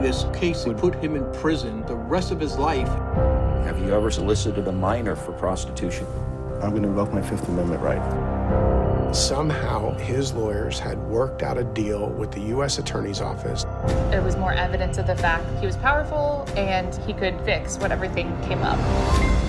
This 0.00 0.26
case 0.38 0.66
would 0.66 0.78
put 0.78 0.94
him 1.02 1.16
in 1.16 1.24
prison 1.40 1.84
the 1.86 1.96
rest 2.10 2.30
of 2.30 2.40
his 2.42 2.56
life. 2.58 2.90
Have 3.64 3.80
you 3.80 3.94
ever 3.94 4.12
solicited 4.12 4.68
a 4.68 4.72
minor 4.72 5.16
for 5.16 5.32
prostitution? 5.32 6.06
I'm 6.62 6.70
going 6.70 6.82
to 6.82 6.88
invoke 6.88 7.12
my 7.12 7.22
Fifth 7.22 7.48
Amendment 7.48 7.82
right. 7.82 9.14
Somehow, 9.14 9.92
his 9.98 10.32
lawyers 10.32 10.78
had 10.78 10.98
worked 10.98 11.42
out 11.42 11.56
a 11.56 11.64
deal 11.64 12.08
with 12.10 12.32
the 12.32 12.40
U.S. 12.40 12.78
Attorney's 12.78 13.20
Office. 13.20 13.64
It 14.12 14.22
was 14.22 14.36
more 14.36 14.52
evidence 14.52 14.98
of 14.98 15.06
the 15.06 15.14
fact 15.14 15.46
he 15.60 15.66
was 15.66 15.76
powerful 15.76 16.48
and 16.56 16.92
he 17.06 17.12
could 17.12 17.40
fix 17.42 17.78
whatever 17.78 18.08
thing 18.08 18.36
came 18.42 18.62
up. 18.62 18.78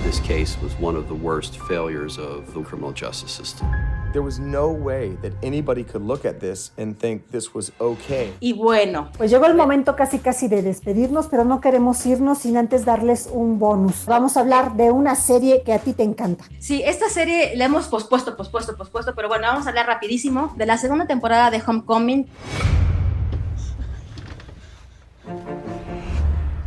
This 0.04 0.20
case 0.20 0.60
was 0.62 0.74
one 0.76 0.96
of 0.96 1.08
the 1.08 1.16
worst 1.16 1.58
failures 1.62 2.20
of 2.20 2.54
the 2.54 2.62
criminal 2.62 2.92
justice 2.92 3.32
system. 3.32 3.68
There 4.16 4.24
was 4.24 4.40
no 4.40 4.70
way 4.70 5.18
that 5.24 5.34
anybody 5.44 5.84
could 5.84 6.02
look 6.02 6.24
at 6.24 6.40
this 6.40 6.72
and 6.78 6.98
think 6.98 7.32
this 7.32 7.54
was 7.54 7.74
okay. 7.82 8.34
Y 8.40 8.54
bueno, 8.54 9.10
pues 9.18 9.30
llegó 9.30 9.46
el 9.46 9.56
momento 9.56 9.98
casi 9.98 10.20
casi 10.20 10.48
de 10.48 10.62
despedirnos, 10.62 11.28
pero 11.28 11.44
no 11.44 11.60
queremos 11.60 12.06
irnos 12.06 12.38
sin 12.38 12.56
antes 12.56 12.86
darles 12.86 13.28
un 13.30 13.60
bonus. 13.60 14.06
Vamos 14.06 14.38
a 14.38 14.40
hablar 14.40 14.78
de 14.78 14.90
una 14.90 15.16
serie 15.16 15.64
que 15.64 15.74
a 15.74 15.80
ti 15.80 15.92
te 15.92 16.04
encanta. 16.04 16.46
Sí, 16.60 16.82
esta 16.86 17.10
serie 17.10 17.58
la 17.58 17.66
hemos 17.66 17.90
pospuesto, 17.90 18.38
pospuesto, 18.38 18.78
pospuesto, 18.78 19.14
pero 19.16 19.28
bueno, 19.28 19.48
vamos 19.48 19.66
a 19.66 19.70
hablar 19.72 19.86
rapidísimo 19.86 20.54
de 20.56 20.66
la 20.66 20.78
segunda 20.78 21.06
temporada 21.06 21.52
de 21.52 21.62
Homecoming. 21.68 22.26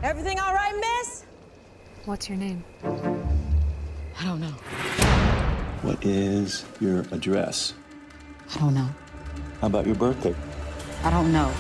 Everything 0.03 0.37
all 0.37 0.53
right, 0.53 0.75
miss? 0.77 1.25
What's 2.05 2.29
your 2.29 2.37
name? 2.37 2.63
I 5.79 5.85
don't 5.85 5.93
know. 5.93 5.95
What 5.95 6.05
is 6.05 6.65
your 6.81 7.01
address? 7.13 7.75
I 8.55 8.59
don't 8.59 8.75
know. 8.75 8.89
How 9.61 9.67
about 9.69 9.87
your 9.87 9.95
birthday? 9.95 10.35
I 11.05 11.11
don't 11.11 11.33
know. 11.33 11.53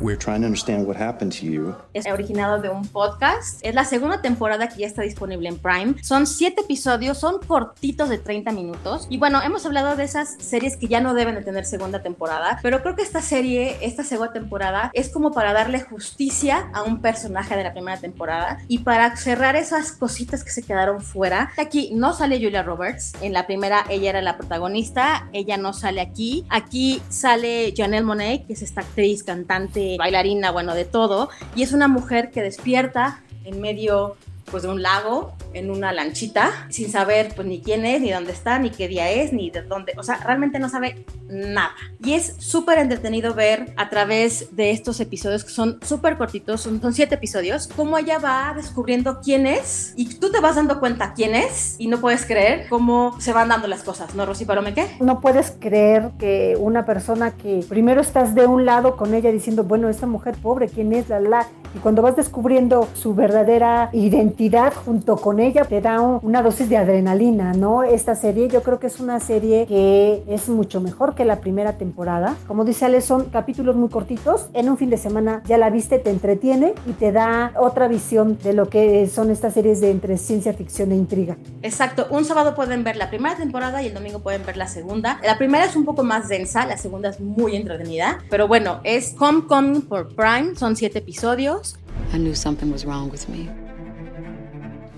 We're 0.00 0.18
trying 0.18 0.40
to 0.40 0.46
understand 0.46 0.88
what 0.88 0.96
happened 0.96 1.32
to 1.40 1.46
you. 1.46 1.74
Es 1.92 2.06
originado 2.06 2.60
de 2.60 2.68
un 2.68 2.86
podcast. 2.88 3.60
Es 3.62 3.74
la 3.74 3.84
segunda 3.84 4.20
temporada 4.20 4.68
que 4.68 4.80
ya 4.80 4.86
está 4.88 5.02
disponible 5.02 5.48
en 5.48 5.58
Prime. 5.58 5.94
Son 6.02 6.26
siete 6.26 6.62
episodios, 6.62 7.18
son 7.18 7.38
cortitos 7.38 8.08
de 8.08 8.18
30 8.18 8.50
minutos. 8.50 9.06
Y 9.08 9.18
bueno, 9.18 9.40
hemos 9.42 9.64
hablado 9.66 9.94
de 9.94 10.04
esas 10.04 10.34
series 10.40 10.76
que 10.76 10.88
ya 10.88 11.00
no 11.00 11.14
deben 11.14 11.36
de 11.36 11.42
tener 11.42 11.64
segunda 11.64 12.02
temporada. 12.02 12.58
Pero 12.62 12.82
creo 12.82 12.96
que 12.96 13.02
esta 13.02 13.22
serie, 13.22 13.76
esta 13.82 14.02
segunda 14.02 14.32
temporada, 14.32 14.90
es 14.94 15.10
como 15.10 15.30
para 15.30 15.52
darle 15.52 15.80
justicia 15.80 16.68
a 16.72 16.82
un 16.82 17.00
personaje 17.00 17.56
de 17.56 17.62
la 17.62 17.72
primera 17.72 18.00
temporada 18.00 18.58
y 18.66 18.78
para 18.78 19.16
cerrar 19.16 19.54
esas 19.54 19.92
cositas 19.92 20.42
que 20.42 20.50
se 20.50 20.64
quedaron 20.64 21.02
fuera. 21.02 21.52
Aquí 21.56 21.92
no 21.94 22.14
sale 22.14 22.38
Julia 22.42 22.64
Roberts. 22.64 23.12
En 23.20 23.32
la 23.32 23.46
primera 23.46 23.84
ella 23.88 24.10
era 24.10 24.22
la 24.22 24.36
protagonista. 24.36 25.28
Ella 25.32 25.56
no 25.56 25.72
sale 25.72 26.00
aquí. 26.00 26.44
Aquí 26.48 27.00
sale 27.08 27.72
Janelle 27.76 28.04
Monet, 28.04 28.46
que 28.46 28.54
es 28.54 28.62
esta 28.62 28.80
actriz, 28.80 29.22
cantante 29.22 29.83
bailarina, 29.98 30.50
bueno, 30.50 30.74
de 30.74 30.84
todo, 30.84 31.28
y 31.54 31.62
es 31.62 31.72
una 31.72 31.88
mujer 31.88 32.30
que 32.30 32.42
despierta 32.42 33.22
en 33.44 33.60
medio 33.60 34.16
pues 34.50 34.62
de 34.62 34.68
un 34.68 34.82
lago 34.82 35.34
en 35.54 35.70
una 35.70 35.92
lanchita 35.92 36.50
sin 36.68 36.90
saber 36.90 37.32
pues 37.34 37.46
ni 37.46 37.60
quién 37.60 37.84
es, 37.84 38.00
ni 38.00 38.10
dónde 38.10 38.32
está, 38.32 38.58
ni 38.58 38.70
qué 38.70 38.88
día 38.88 39.10
es, 39.10 39.32
ni 39.32 39.50
de 39.50 39.62
dónde, 39.62 39.94
o 39.96 40.02
sea, 40.02 40.16
realmente 40.18 40.58
no 40.58 40.68
sabe 40.68 41.04
nada. 41.28 41.74
Y 42.02 42.14
es 42.14 42.34
súper 42.38 42.78
entretenido 42.78 43.34
ver 43.34 43.72
a 43.76 43.88
través 43.90 44.54
de 44.56 44.70
estos 44.70 45.00
episodios 45.00 45.44
que 45.44 45.50
son 45.50 45.78
súper 45.82 46.16
cortitos, 46.16 46.60
son, 46.60 46.80
son, 46.80 46.92
siete 46.92 47.16
episodios, 47.16 47.68
cómo 47.68 47.98
ella 47.98 48.18
va 48.18 48.52
descubriendo 48.54 49.20
quién 49.20 49.46
es 49.46 49.94
y 49.96 50.14
tú 50.16 50.30
te 50.30 50.40
vas 50.40 50.56
dando 50.56 50.80
cuenta 50.80 51.14
quién 51.14 51.34
es 51.34 51.76
y 51.78 51.88
no 51.88 52.00
puedes 52.00 52.26
creer 52.26 52.66
cómo 52.68 53.18
se 53.20 53.32
van 53.32 53.48
dando 53.48 53.68
las 53.68 53.82
cosas, 53.82 54.14
¿no, 54.14 54.26
Rosy 54.26 54.44
Palome, 54.44 54.74
qué? 54.74 54.86
No 55.00 55.20
puedes 55.20 55.52
creer 55.58 56.10
que 56.18 56.56
una 56.58 56.84
persona 56.84 57.32
que 57.32 57.64
primero 57.68 58.00
estás 58.00 58.34
de 58.34 58.46
un 58.46 58.64
lado 58.64 58.96
con 58.96 59.14
ella 59.14 59.32
diciendo, 59.32 59.64
bueno, 59.64 59.88
esta 59.88 60.06
mujer 60.06 60.36
pobre, 60.40 60.68
¿quién 60.68 60.92
es? 60.92 61.08
La, 61.08 61.20
la, 61.20 61.48
y 61.74 61.78
cuando 61.78 62.02
vas 62.02 62.16
descubriendo 62.16 62.88
su 62.94 63.14
verdadera 63.14 63.90
identidad 63.92 64.72
junto 64.72 65.16
con 65.16 65.40
ella, 65.44 65.64
te 65.64 65.80
da 65.80 66.00
un, 66.00 66.18
una 66.22 66.42
dosis 66.42 66.68
de 66.68 66.76
adrenalina, 66.76 67.52
¿no? 67.52 67.82
Esta 67.82 68.14
serie 68.14 68.48
yo 68.48 68.62
creo 68.62 68.78
que 68.78 68.86
es 68.88 69.00
una 69.00 69.20
serie 69.20 69.66
que 69.66 70.22
es 70.28 70.48
mucho 70.48 70.80
mejor 70.80 71.14
que 71.14 71.24
la 71.24 71.40
primera 71.40 71.74
temporada. 71.74 72.36
Como 72.46 72.64
dice 72.64 72.86
Ale, 72.86 73.00
son 73.00 73.26
capítulos 73.26 73.76
muy 73.76 73.88
cortitos. 73.88 74.48
En 74.52 74.68
un 74.68 74.76
fin 74.76 74.90
de 74.90 74.96
semana 74.96 75.42
ya 75.46 75.58
la 75.58 75.70
viste, 75.70 75.98
te 75.98 76.10
entretiene 76.10 76.74
y 76.86 76.92
te 76.92 77.12
da 77.12 77.52
otra 77.56 77.88
visión 77.88 78.38
de 78.42 78.52
lo 78.52 78.68
que 78.68 79.06
son 79.06 79.30
estas 79.30 79.54
series 79.54 79.80
de 79.80 79.90
entre 79.90 80.18
ciencia 80.18 80.52
ficción 80.52 80.92
e 80.92 80.96
intriga. 80.96 81.36
Exacto. 81.62 82.06
Un 82.10 82.24
sábado 82.24 82.54
pueden 82.54 82.84
ver 82.84 82.96
la 82.96 83.10
primera 83.10 83.36
temporada 83.36 83.82
y 83.82 83.86
el 83.86 83.94
domingo 83.94 84.20
pueden 84.20 84.44
ver 84.44 84.56
la 84.56 84.68
segunda. 84.68 85.20
La 85.22 85.38
primera 85.38 85.64
es 85.64 85.76
un 85.76 85.84
poco 85.84 86.02
más 86.02 86.28
densa, 86.28 86.66
la 86.66 86.76
segunda 86.76 87.10
es 87.10 87.20
muy 87.20 87.56
entretenida. 87.56 88.18
Pero 88.30 88.48
bueno, 88.48 88.80
es 88.84 89.14
Homecoming 89.18 89.82
por 89.82 90.14
Prime. 90.14 90.56
Son 90.56 90.76
siete 90.76 90.98
episodios. 90.98 91.78
I 92.12 92.18
knew 92.18 92.34
something 92.34 92.70
was 92.70 92.84
wrong 92.84 93.10
with 93.10 93.28
me, 93.28 93.48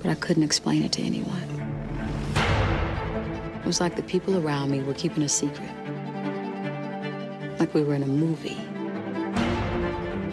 but 0.06 0.12
I 0.12 0.20
couldn't 0.20 0.44
explain 0.44 0.84
it 0.84 0.92
to 0.92 1.02
anyone. 1.02 1.48
It 3.58 3.66
was 3.66 3.80
like 3.80 3.96
the 3.96 4.04
people 4.04 4.38
around 4.38 4.70
me 4.70 4.80
were 4.80 4.94
keeping 4.94 5.24
a 5.24 5.28
secret, 5.28 5.70
like 7.58 7.74
we 7.74 7.82
were 7.82 7.94
in 7.94 8.04
a 8.04 8.06
movie. 8.06 8.60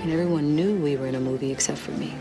And 0.01 0.12
everyone 0.12 0.55
knew 0.55 0.75
we 0.75 0.95
were 0.95 1.07
in 1.07 1.15
a 1.15 1.19
movie 1.19 1.51
except 1.51 1.79
for 1.79 1.91
me. 1.93 2.13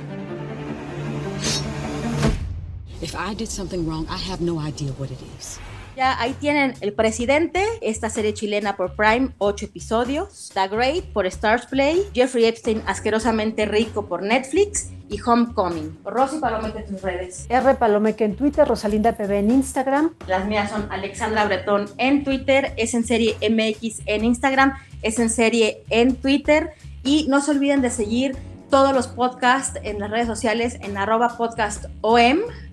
If 3.02 3.14
I 3.14 3.34
did 3.34 3.48
something 3.48 3.86
wrong, 3.86 4.06
I 4.08 4.16
have 4.16 4.40
no 4.40 4.58
idea 4.58 4.92
what 4.92 5.10
it 5.10 5.20
is. 5.38 5.58
Ya 5.94 6.18
ahí 6.18 6.32
tienen 6.32 6.74
El 6.80 6.94
Presidente, 6.94 7.62
esta 7.82 8.08
serie 8.08 8.32
chilena 8.32 8.78
por 8.78 8.94
Prime, 8.94 9.34
8 9.36 9.66
episodios. 9.66 10.50
The 10.54 10.68
Great 10.68 11.12
por 11.12 11.26
Stars 11.26 11.66
Play. 11.66 12.08
Jeffrey 12.14 12.46
Epstein, 12.46 12.82
Asquerosamente 12.86 13.66
Rico 13.66 14.06
por 14.06 14.22
Netflix. 14.22 14.88
Y 15.12 15.20
Homecoming. 15.20 15.98
Rosy 16.04 16.38
Palomeque 16.38 16.80
en 16.80 16.86
tus 16.86 17.02
redes. 17.02 17.46
R 17.48 17.74
Palomeque 17.74 18.24
en 18.24 18.34
Twitter, 18.34 18.66
Rosalinda 18.66 19.12
PB 19.12 19.30
en 19.30 19.50
Instagram. 19.50 20.14
Las 20.26 20.46
mías 20.46 20.70
son 20.70 20.86
Alexandra 20.90 21.44
Bretón 21.44 21.88
en 21.98 22.24
Twitter, 22.24 22.72
es 22.76 22.94
en 22.94 23.04
serie 23.04 23.36
MX 23.40 24.00
en 24.06 24.24
Instagram, 24.24 24.74
es 25.02 25.18
en 25.18 25.30
serie 25.30 25.82
en 25.90 26.16
Twitter. 26.16 26.72
Y 27.04 27.26
no 27.28 27.40
se 27.40 27.50
olviden 27.50 27.82
de 27.82 27.90
seguir 27.90 28.36
todos 28.70 28.94
los 28.94 29.06
podcasts 29.06 29.78
en 29.82 30.00
las 30.00 30.10
redes 30.10 30.26
sociales 30.26 30.78
en 30.80 30.96
arroba 30.96 31.36
podcastom. 31.36 31.92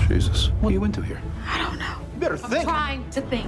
Jesus, 0.09 0.53
what 0.63 0.71
are 0.71 0.75
you 0.75 0.85
into 0.85 1.03
here? 1.03 1.21
I 1.45 1.59
don't 1.59 1.79
know. 1.79 1.99
You 2.15 2.21
better 2.21 2.39
think. 2.39 2.65
Trying 2.65 3.05
to 3.11 3.21
think. 3.23 3.47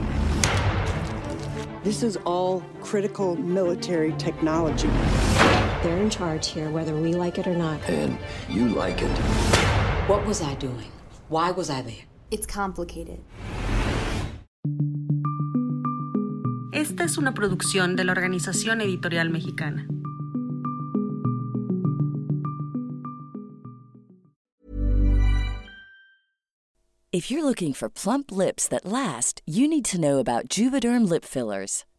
This 1.82 2.02
is 2.02 2.18
all 2.26 2.62
critical 2.82 3.36
military 3.36 4.12
technology. 4.18 4.90
They're 5.82 5.96
in 5.96 6.10
charge 6.10 6.48
here, 6.48 6.68
whether 6.70 6.94
we 6.94 7.14
like 7.14 7.38
it 7.38 7.46
or 7.46 7.56
not. 7.56 7.80
And 7.88 8.18
you 8.48 8.68
like 8.68 9.00
it. 9.00 9.10
What 10.08 10.26
was 10.26 10.42
I 10.42 10.54
doing? 10.56 10.92
Why 11.28 11.50
was 11.52 11.70
I 11.70 11.80
there? 11.82 12.04
It's 12.30 12.46
complicated. 12.46 13.20
Esta 16.72 17.04
es 17.04 17.16
una 17.18 17.32
producción 17.32 17.96
de 17.96 18.04
la 18.04 18.12
Organización 18.12 18.80
Editorial 18.80 19.30
Mexicana. 19.30 19.86
If 27.12 27.30
you're 27.30 27.44
looking 27.44 27.72
for 27.72 27.88
plump 27.88 28.30
lips 28.30 28.68
that 28.68 28.84
last, 28.84 29.42
you 29.44 29.66
need 29.66 29.84
to 29.86 30.00
know 30.00 30.18
about 30.18 30.48
Juvederm 30.48 31.08
lip 31.08 31.24
fillers. 31.24 31.84